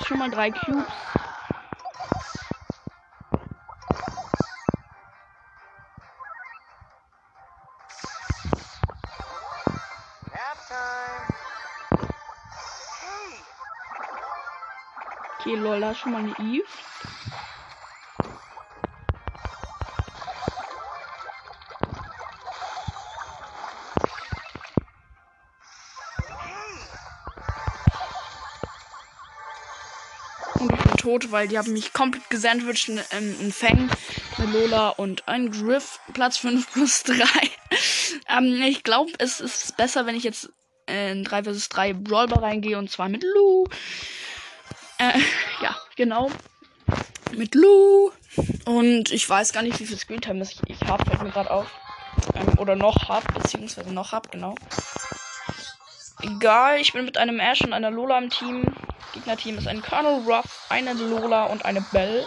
Nice, 0.03 0.09
schon 0.09 0.18
mal 0.18 0.30
drei 0.30 0.50
Cubes. 0.50 0.84
Okay, 15.38 15.55
Lola, 15.57 15.94
schon 15.94 16.12
mal 16.12 16.18
eine 16.18 16.34
Eve. 16.38 16.64
Ich 30.71 30.85
bin 30.85 30.97
tot, 30.97 31.33
weil 31.33 31.49
die 31.49 31.59
haben 31.59 31.73
mich 31.73 31.93
komplett 31.93 32.29
gesandwiched. 32.31 32.89
Ein, 33.11 33.37
ein 33.41 33.53
Fang, 33.53 33.91
eine 34.39 34.53
Lola 34.53 34.91
und 34.91 35.29
ein 35.29 35.51
Griff. 35.51 35.99
Platz 36.13 36.39
5 36.39 36.73
plus 36.73 37.03
3. 37.03 37.17
ähm, 38.29 38.63
ich 38.63 38.83
glaube, 38.83 39.13
es 39.19 39.41
ist 39.41 39.77
besser, 39.77 40.07
wenn 40.07 40.17
ich 40.17 40.25
jetzt 40.25 40.51
in 40.87 41.25
3 41.25 41.45
vs 41.45 41.69
3 41.69 41.95
Brawlbar 41.95 42.43
reingehe 42.43 42.79
und 42.79 42.91
zwar 42.91 43.09
mit 43.09 43.23
Lou. 43.23 43.65
Äh, 44.99 45.19
ja, 45.63 45.77
genau. 45.97 46.31
Mit 47.37 47.55
Lou. 47.55 48.11
Und 48.65 49.11
ich 49.11 49.29
weiß 49.29 49.53
gar 49.53 49.63
nicht, 49.63 49.81
wie 49.81 49.87
viel 49.87 49.99
Screentime 49.99 50.43
ich, 50.43 50.59
ich 50.67 50.81
habe, 50.89 51.05
fällt 51.05 51.23
mir 51.23 51.31
gerade 51.31 51.51
auf. 51.51 51.67
Ähm, 52.35 52.59
oder 52.59 52.77
noch 52.77 53.09
hab, 53.09 53.35
beziehungsweise 53.35 53.93
noch 53.93 54.13
hab, 54.13 54.31
genau. 54.31 54.55
Egal, 56.23 56.81
ich 56.81 56.93
bin 56.93 57.05
mit 57.05 57.19
einem 57.19 57.41
Ash 57.41 57.63
und 57.63 57.73
einer 57.73 57.91
Lola 57.91 58.19
im 58.19 58.31
Team. 58.31 58.65
Gegnerteam 59.13 59.59
ist 59.59 59.69
ein 59.69 59.83
Colonel 59.83 60.23
Ruff, 60.27 60.67
eine 60.69 60.95
Lola 60.95 61.45
und 61.45 61.65
eine 61.65 61.83
Belle. 61.93 62.27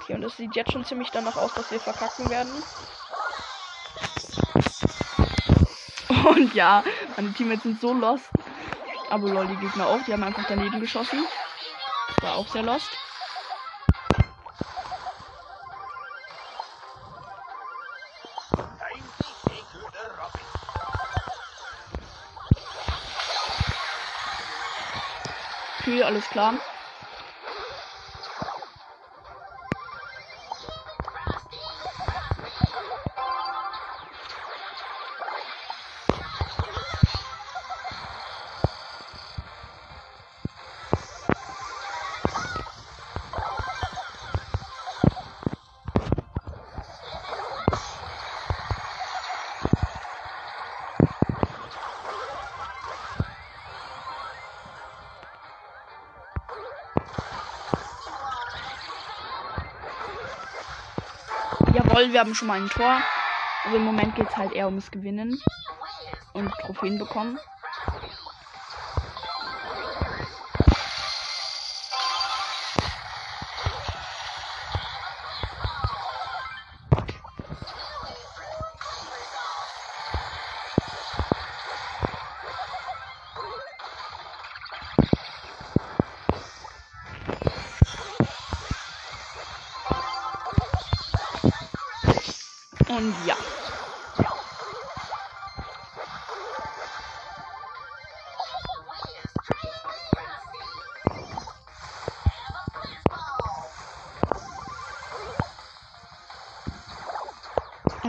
Okay, 0.00 0.14
und 0.14 0.22
es 0.24 0.36
sieht 0.36 0.54
jetzt 0.56 0.72
schon 0.72 0.84
ziemlich 0.84 1.10
danach 1.10 1.36
aus, 1.36 1.52
dass 1.54 1.70
wir 1.70 1.80
verkacken 1.80 2.28
werden. 2.28 2.62
Und 6.26 6.54
ja, 6.54 6.82
meine 7.16 7.32
Teammates 7.32 7.62
sind 7.62 7.80
so 7.80 7.92
lost. 7.92 8.30
Aber 9.10 9.28
lol, 9.28 9.46
die 9.46 9.56
Gegner 9.56 9.86
auch. 9.86 10.02
Die 10.06 10.12
haben 10.12 10.24
einfach 10.24 10.44
daneben 10.48 10.80
geschossen. 10.80 11.26
War 12.20 12.36
auch 12.36 12.48
sehr 12.48 12.62
lost. 12.62 12.90
Alles 26.14 26.28
klar. 26.30 26.73
Jawohl, 61.72 62.12
wir 62.12 62.20
haben 62.20 62.34
schon 62.34 62.48
mal 62.48 62.60
ein 62.60 62.68
Tor. 62.68 63.02
Also 63.64 63.76
im 63.76 63.84
Moment 63.84 64.14
geht 64.14 64.28
es 64.28 64.36
halt 64.36 64.52
eher 64.52 64.66
ums 64.66 64.90
Gewinnen 64.90 65.40
und 66.32 66.50
Trophäen 66.60 66.98
bekommen. 66.98 67.38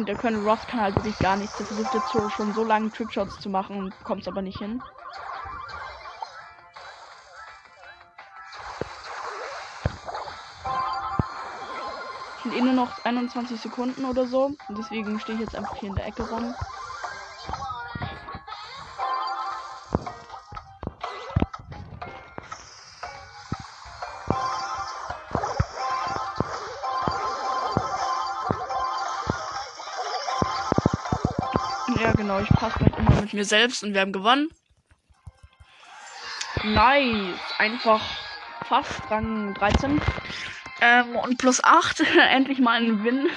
Und 0.05 0.09
der 0.09 0.17
Colonel 0.17 0.47
Ross 0.47 0.67
kann 0.67 0.81
halt 0.81 0.95
wirklich 0.97 1.17
gar 1.17 1.35
nichts. 1.35 1.57
Der 1.57 1.65
versucht 1.65 1.95
jetzt 1.95 2.11
schon 2.11 2.53
so 2.53 2.63
lange 2.63 2.91
Tripshots 2.91 3.39
zu 3.39 3.49
machen 3.49 3.75
und 3.75 4.03
kommt 4.03 4.21
es 4.21 4.27
aber 4.27 4.43
nicht 4.43 4.59
hin. 4.59 4.79
sind 12.43 12.53
eh 12.53 12.61
nur 12.61 12.73
noch 12.73 13.03
21 13.03 13.59
Sekunden 13.59 14.05
oder 14.05 14.27
so. 14.27 14.55
Und 14.67 14.77
deswegen 14.77 15.19
stehe 15.19 15.39
ich 15.39 15.41
jetzt 15.41 15.55
einfach 15.55 15.75
hier 15.77 15.89
in 15.89 15.95
der 15.95 16.05
Ecke 16.05 16.29
rum. 16.29 16.53
Mir 33.35 33.45
selbst 33.45 33.83
und 33.83 33.93
wir 33.93 34.01
haben 34.01 34.11
gewonnen. 34.11 34.49
Nice. 36.63 37.39
Einfach 37.57 38.01
fast 38.65 39.09
Rang 39.11 39.53
13. 39.53 40.01
Ähm, 40.81 41.15
und 41.15 41.37
plus 41.37 41.63
8, 41.63 42.03
endlich 42.31 42.59
mal 42.59 42.81
ein 42.81 43.03
Win. 43.03 43.27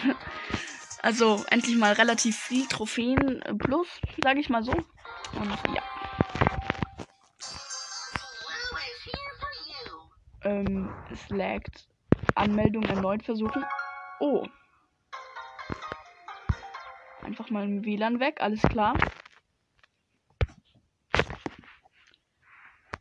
Also 1.03 1.45
endlich 1.51 1.77
mal 1.77 1.93
relativ 1.93 2.37
viel 2.37 2.67
Trophäen 2.67 3.43
plus, 3.59 3.87
sage 4.23 4.41
ich 4.41 4.49
mal 4.49 4.63
so. 4.63 4.73
Und 4.73 5.51
ja. 5.75 5.83
Ähm, 10.43 10.91
es 11.13 11.29
laggt. 11.29 11.89
Anmeldung 12.35 12.85
erneut 12.85 13.23
versuchen. 13.23 13.65
Oh. 14.21 14.47
Einfach 17.23 17.51
mal 17.51 17.65
im 17.65 17.85
WLAN 17.85 18.21
weg, 18.21 18.41
alles 18.41 18.63
klar. 18.63 18.97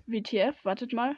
WTF, 0.08 0.56
wartet 0.64 0.94
mal. 0.94 1.18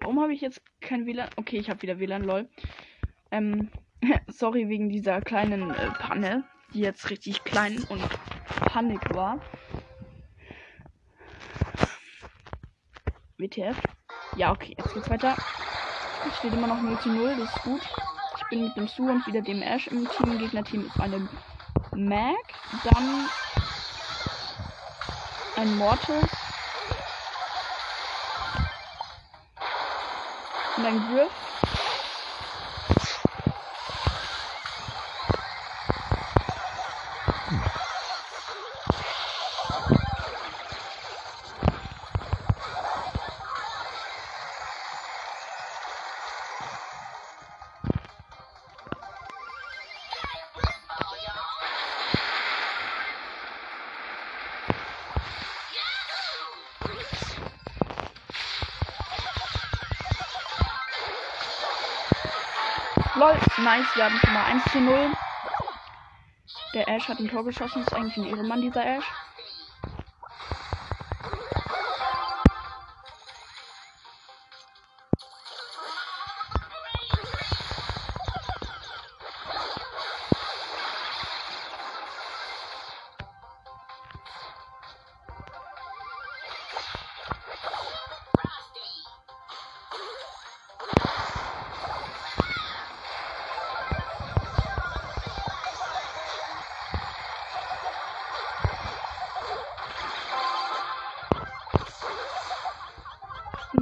Warum 0.00 0.20
habe 0.20 0.34
ich 0.34 0.42
jetzt 0.42 0.60
kein 0.80 1.06
WLAN? 1.06 1.30
Okay, 1.36 1.56
ich 1.56 1.70
habe 1.70 1.80
wieder 1.82 1.98
WLAN, 1.98 2.22
lol. 2.22 2.48
Ähm, 3.30 3.70
sorry 4.28 4.68
wegen 4.68 4.90
dieser 4.90 5.22
kleinen 5.22 5.70
äh, 5.70 5.90
Panne, 5.90 6.44
die 6.74 6.80
jetzt 6.80 7.08
richtig 7.08 7.44
klein 7.44 7.82
und 7.88 8.06
panik 8.66 9.14
war. 9.14 9.40
WTF? 13.38 13.76
Ja, 14.36 14.52
okay, 14.52 14.74
jetzt 14.76 14.92
geht's 14.92 15.08
weiter. 15.08 15.34
Es 16.28 16.36
steht 16.38 16.52
immer 16.52 16.66
noch 16.66 16.80
0 16.80 16.98
zu 17.00 17.08
0, 17.08 17.36
das 17.36 17.56
ist 17.56 17.62
gut. 17.62 17.80
Ich 18.36 18.48
bin 18.48 18.64
mit 18.64 18.76
dem 18.76 18.86
Su 18.86 19.08
und 19.08 19.26
wieder 19.26 19.40
dem 19.40 19.62
Ash 19.62 19.86
im 19.86 20.08
Team. 20.08 20.38
Gegnerteam 20.38 20.84
ist 20.84 21.00
eine 21.00 21.28
Mac, 21.94 22.36
dann 22.84 23.28
ein 25.56 25.76
Mortis, 25.76 26.30
Und 30.76 30.84
dann 30.84 31.06
Griff. 31.08 31.32
Nice, 63.62 63.86
wir 63.94 64.04
haben 64.04 64.18
schon 64.18 64.32
mal 64.32 64.44
1 64.44 64.64
zu 64.72 64.80
0. 64.80 65.12
Der 66.74 66.88
Ash 66.88 67.08
hat 67.08 67.18
ein 67.18 67.28
Tor 67.28 67.44
geschossen, 67.44 67.82
ist 67.82 67.92
eigentlich 67.92 68.16
ein 68.16 68.24
Ehrenmann, 68.24 68.60
dieser 68.60 68.84
Ash. 68.84 69.04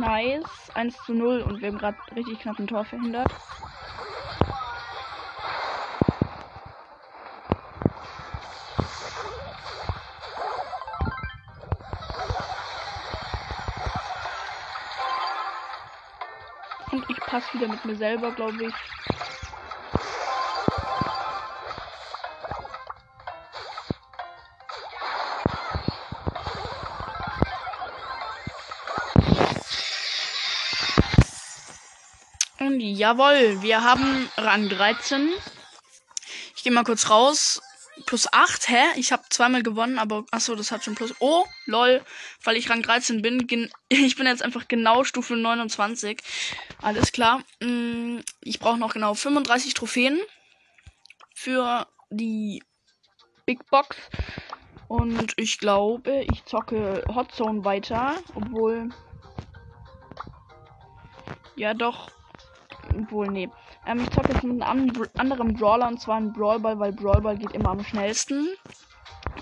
Nice. 0.01 0.71
1 0.73 0.97
zu 1.05 1.13
0 1.13 1.43
und 1.43 1.61
wir 1.61 1.69
haben 1.69 1.77
gerade 1.77 1.99
richtig 2.17 2.41
knapp 2.41 2.59
ein 2.59 2.67
Tor 2.67 2.87
verhindert. 2.87 3.31
Und 16.91 17.05
ich 17.11 17.21
passe 17.21 17.53
wieder 17.53 17.69
mit 17.69 17.85
mir 17.85 17.97
selber, 17.97 18.33
glaube 18.33 18.65
ich. 18.65 19.00
Jawohl, 33.01 33.63
wir 33.63 33.83
haben 33.83 34.29
Rang 34.37 34.69
13. 34.69 35.33
Ich 36.55 36.63
gehe 36.63 36.71
mal 36.71 36.85
kurz 36.85 37.09
raus. 37.09 37.63
Plus 38.05 38.31
8, 38.31 38.69
hä? 38.69 38.83
Ich 38.97 39.11
habe 39.11 39.23
zweimal 39.31 39.63
gewonnen, 39.63 39.99
aber 39.99 40.27
achso, 40.31 40.55
das 40.55 40.71
hat 40.71 40.85
schon 40.85 40.97
plus. 40.97 41.15
Oh, 41.19 41.47
lol, 41.65 42.05
weil 42.45 42.59
ich 42.59 42.69
Rang 42.69 42.83
13 42.83 43.23
bin. 43.23 43.49
Ich 43.89 44.17
bin 44.17 44.27
jetzt 44.27 44.43
einfach 44.43 44.69
genau 44.69 45.05
Stufe 45.05 45.35
29. 45.35 46.21
Alles 46.83 47.11
klar. 47.13 47.43
Mm, 47.63 48.19
ich 48.43 48.61
brauche 48.61 48.77
noch 48.77 48.93
genau 48.93 49.15
35 49.15 49.73
Trophäen 49.73 50.21
für 51.35 51.87
die 52.11 52.63
Big 53.47 53.65
Box. 53.71 53.97
Und 54.89 55.33
ich 55.39 55.59
glaube, 55.59 56.27
ich 56.31 56.45
zocke 56.45 57.03
Hot 57.15 57.33
Zone 57.33 57.65
weiter, 57.65 58.17
obwohl. 58.35 58.91
Ja, 61.57 61.73
doch. 61.73 62.11
Obwohl, 62.97 63.29
nee. 63.29 63.49
Ähm, 63.87 64.01
ich 64.01 64.11
zocke 64.11 64.33
jetzt 64.33 64.43
mit 64.43 64.63
einem 64.63 64.93
anderen 65.17 65.55
Brawler 65.55 65.89
und 65.89 66.01
zwar 66.01 66.17
einen 66.17 66.33
Brawlball, 66.33 66.79
weil 66.79 66.93
Brawlball 66.93 67.37
geht 67.37 67.53
immer 67.53 67.71
am 67.71 67.85
schnellsten. 67.85 68.49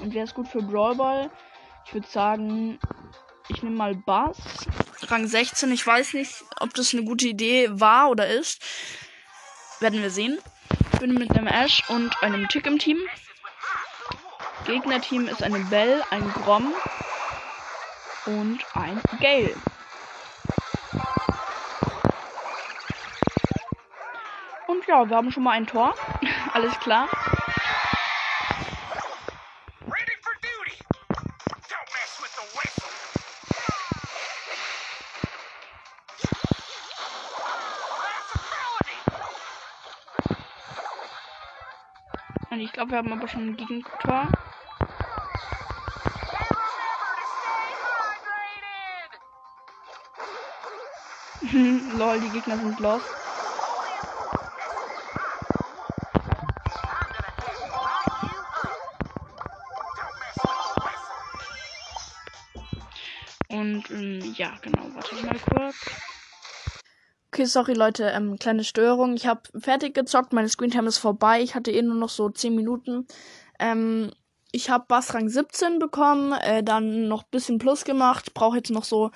Und 0.00 0.14
wer 0.14 0.24
ist 0.24 0.34
gut 0.34 0.48
für 0.48 0.62
Brawlball? 0.62 1.30
Ich 1.86 1.94
würde 1.94 2.06
sagen, 2.08 2.78
ich 3.48 3.62
nehme 3.62 3.76
mal 3.76 3.94
Bass. 3.94 4.36
Rang 5.02 5.26
16. 5.26 5.72
Ich 5.72 5.86
weiß 5.86 6.14
nicht, 6.14 6.44
ob 6.60 6.74
das 6.74 6.92
eine 6.92 7.04
gute 7.04 7.28
Idee 7.28 7.68
war 7.70 8.10
oder 8.10 8.26
ist. 8.26 8.62
Werden 9.80 10.02
wir 10.02 10.10
sehen. 10.10 10.38
Ich 10.92 10.98
bin 10.98 11.14
mit 11.14 11.30
einem 11.30 11.46
Ash 11.46 11.82
und 11.88 12.22
einem 12.22 12.48
Tick 12.48 12.66
im 12.66 12.78
Team. 12.78 12.98
Gegnerteam 14.66 15.28
ist 15.28 15.42
eine 15.42 15.60
Bell, 15.60 16.02
ein 16.10 16.28
Grom 16.30 16.74
und 18.26 18.58
ein 18.74 19.00
Gale. 19.20 19.54
Ja, 24.88 25.08
wir 25.08 25.16
haben 25.16 25.30
schon 25.30 25.42
mal 25.42 25.52
ein 25.52 25.66
Tor. 25.66 25.94
Alles 26.54 26.78
klar. 26.80 27.08
Und 42.50 42.60
ich 42.60 42.72
glaube, 42.72 42.92
wir 42.92 42.98
haben 42.98 43.12
aber 43.12 43.28
schon 43.28 43.50
ein 43.50 43.56
Gegentor. 43.56 44.26
Lol, 51.52 52.20
die 52.20 52.30
Gegner 52.30 52.56
sind 52.56 52.80
lost. 52.80 53.17
Ja, 64.38 64.54
genau, 64.62 64.84
warte 64.94 65.14
mal 65.16 65.36
kurz. 65.38 65.76
Okay, 67.30 67.44
sorry 67.44 67.74
Leute, 67.74 68.04
ähm, 68.04 68.38
kleine 68.38 68.64
Störung. 68.64 69.14
Ich 69.14 69.26
habe 69.26 69.42
fertig 69.58 69.94
gezockt, 69.94 70.32
meine 70.32 70.48
Screentime 70.48 70.88
ist 70.88 70.98
vorbei. 70.98 71.42
Ich 71.42 71.54
hatte 71.54 71.70
eh 71.70 71.82
nur 71.82 71.94
noch 71.94 72.08
so 72.08 72.30
10 72.30 72.54
Minuten. 72.54 73.06
Ähm, 73.58 74.10
ich 74.50 74.70
habe 74.70 74.86
Bass 74.88 75.12
Rang 75.12 75.28
17 75.28 75.78
bekommen, 75.78 76.32
äh, 76.32 76.62
dann 76.62 77.06
noch 77.08 77.24
bisschen 77.24 77.58
Plus 77.58 77.84
gemacht. 77.84 78.32
Brauche 78.32 78.56
jetzt 78.56 78.70
noch 78.70 78.84
so 78.84 79.10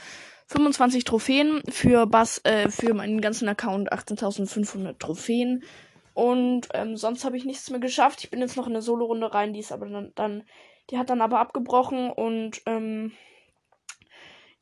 25 0.48 1.04
Trophäen 1.04 1.62
für 1.70 2.06
Bass, 2.06 2.42
äh, 2.44 2.68
für 2.68 2.92
meinen 2.92 3.22
ganzen 3.22 3.48
Account 3.48 3.90
18.500 3.90 4.98
Trophäen. 4.98 5.64
Und 6.12 6.68
ähm, 6.74 6.96
sonst 6.96 7.24
habe 7.24 7.38
ich 7.38 7.46
nichts 7.46 7.70
mehr 7.70 7.80
geschafft. 7.80 8.22
Ich 8.24 8.30
bin 8.30 8.40
jetzt 8.40 8.58
noch 8.58 8.66
in 8.66 8.74
eine 8.74 8.82
Solo-Runde 8.82 9.32
rein, 9.32 9.54
die 9.54 9.60
ist 9.60 9.72
aber 9.72 9.86
dann, 9.86 10.12
dann, 10.14 10.42
die 10.90 10.98
hat 10.98 11.08
dann 11.08 11.22
aber 11.22 11.40
abgebrochen 11.40 12.10
und 12.10 12.60
ähm, 12.66 13.12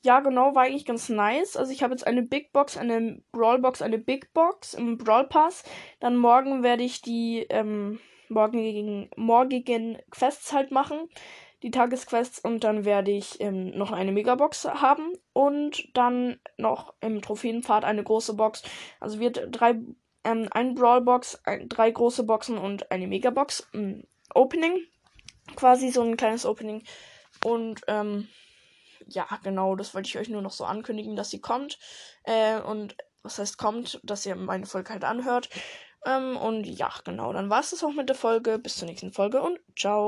ja, 0.03 0.21
genau, 0.21 0.55
war 0.55 0.65
eigentlich 0.65 0.87
ganz 0.87 1.09
nice. 1.09 1.57
Also 1.57 1.73
ich 1.73 1.83
habe 1.83 1.93
jetzt 1.93 2.07
eine 2.07 2.23
Big 2.23 2.53
Box, 2.53 2.77
eine 2.77 3.23
Brawl 3.33 3.59
Box, 3.59 3.83
eine 3.83 3.99
Big 3.99 4.33
Box 4.33 4.75
im 4.75 4.97
Brawl 4.97 5.27
Pass. 5.27 5.65
Dann 6.01 6.17
morgen 6.17 6.63
werde 6.63 6.83
ich 6.83 7.03
die 7.03 7.47
ähm, 7.51 8.01
morgigen, 8.29 9.11
morgigen 9.17 9.99
Quests 10.11 10.53
halt 10.53 10.71
machen. 10.71 11.09
Die 11.63 11.71
Tagesquests 11.71 12.39
und 12.39 12.65
dann 12.65 12.87
werde 12.87 13.11
ich 13.11 13.39
ähm, 13.43 13.77
noch 13.77 13.93
eine 13.93 14.13
Megabox 14.13 14.65
haben 14.65 15.13
und 15.35 15.95
dann 15.95 16.41
noch 16.57 16.95
im 17.03 17.21
Trophäenpfad 17.21 17.85
eine 17.85 18.03
große 18.03 18.33
Box. 18.33 18.63
Also 18.99 19.21
wird 19.21 19.49
drei, 19.51 19.79
ähm, 20.25 20.49
ein 20.53 20.75
Brawlbox, 20.75 21.43
ein, 21.45 21.69
drei 21.69 21.91
große 21.91 22.25
Boxen 22.25 22.57
und 22.57 22.91
eine 22.91 23.07
Megabox. 23.07 23.69
Ähm, 23.75 24.05
Opening. 24.35 24.79
Quasi 25.57 25.91
so 25.91 26.01
ein 26.01 26.17
kleines 26.17 26.47
Opening. 26.47 26.83
Und 27.45 27.83
ähm, 27.89 28.29
ja, 29.11 29.27
genau, 29.43 29.77
das 29.77 29.95
wollte 29.95 30.09
ich 30.09 30.19
euch 30.19 30.29
nur 30.29 30.43
noch 30.43 30.53
so 30.53 30.65
ankündigen, 30.65 31.17
dass 31.17 31.31
sie 31.31 31.41
kommt. 31.41 31.79
Äh, 32.25 32.61
und 32.61 32.97
was 33.23 33.39
heißt 33.39 33.59
kommt, 33.59 34.01
dass 34.03 34.27
ihr 34.27 34.37
meine 34.37 34.67
Folge 34.67 34.91
halt 34.93 35.05
anhört. 35.05 35.49
Ähm, 36.07 36.37
und 36.37 36.65
ja, 36.65 36.91
genau, 37.05 37.33
dann 37.33 37.51
war 37.51 37.61
es 37.61 37.71
das 37.71 37.85
auch 37.85 37.93
mit 37.93 38.09
der 38.09 38.17
Folge. 38.17 38.59
Bis 38.59 38.77
zur 38.77 38.89
nächsten 38.89 39.13
Folge 39.13 39.43
und 39.43 39.59
ciao. 39.79 39.99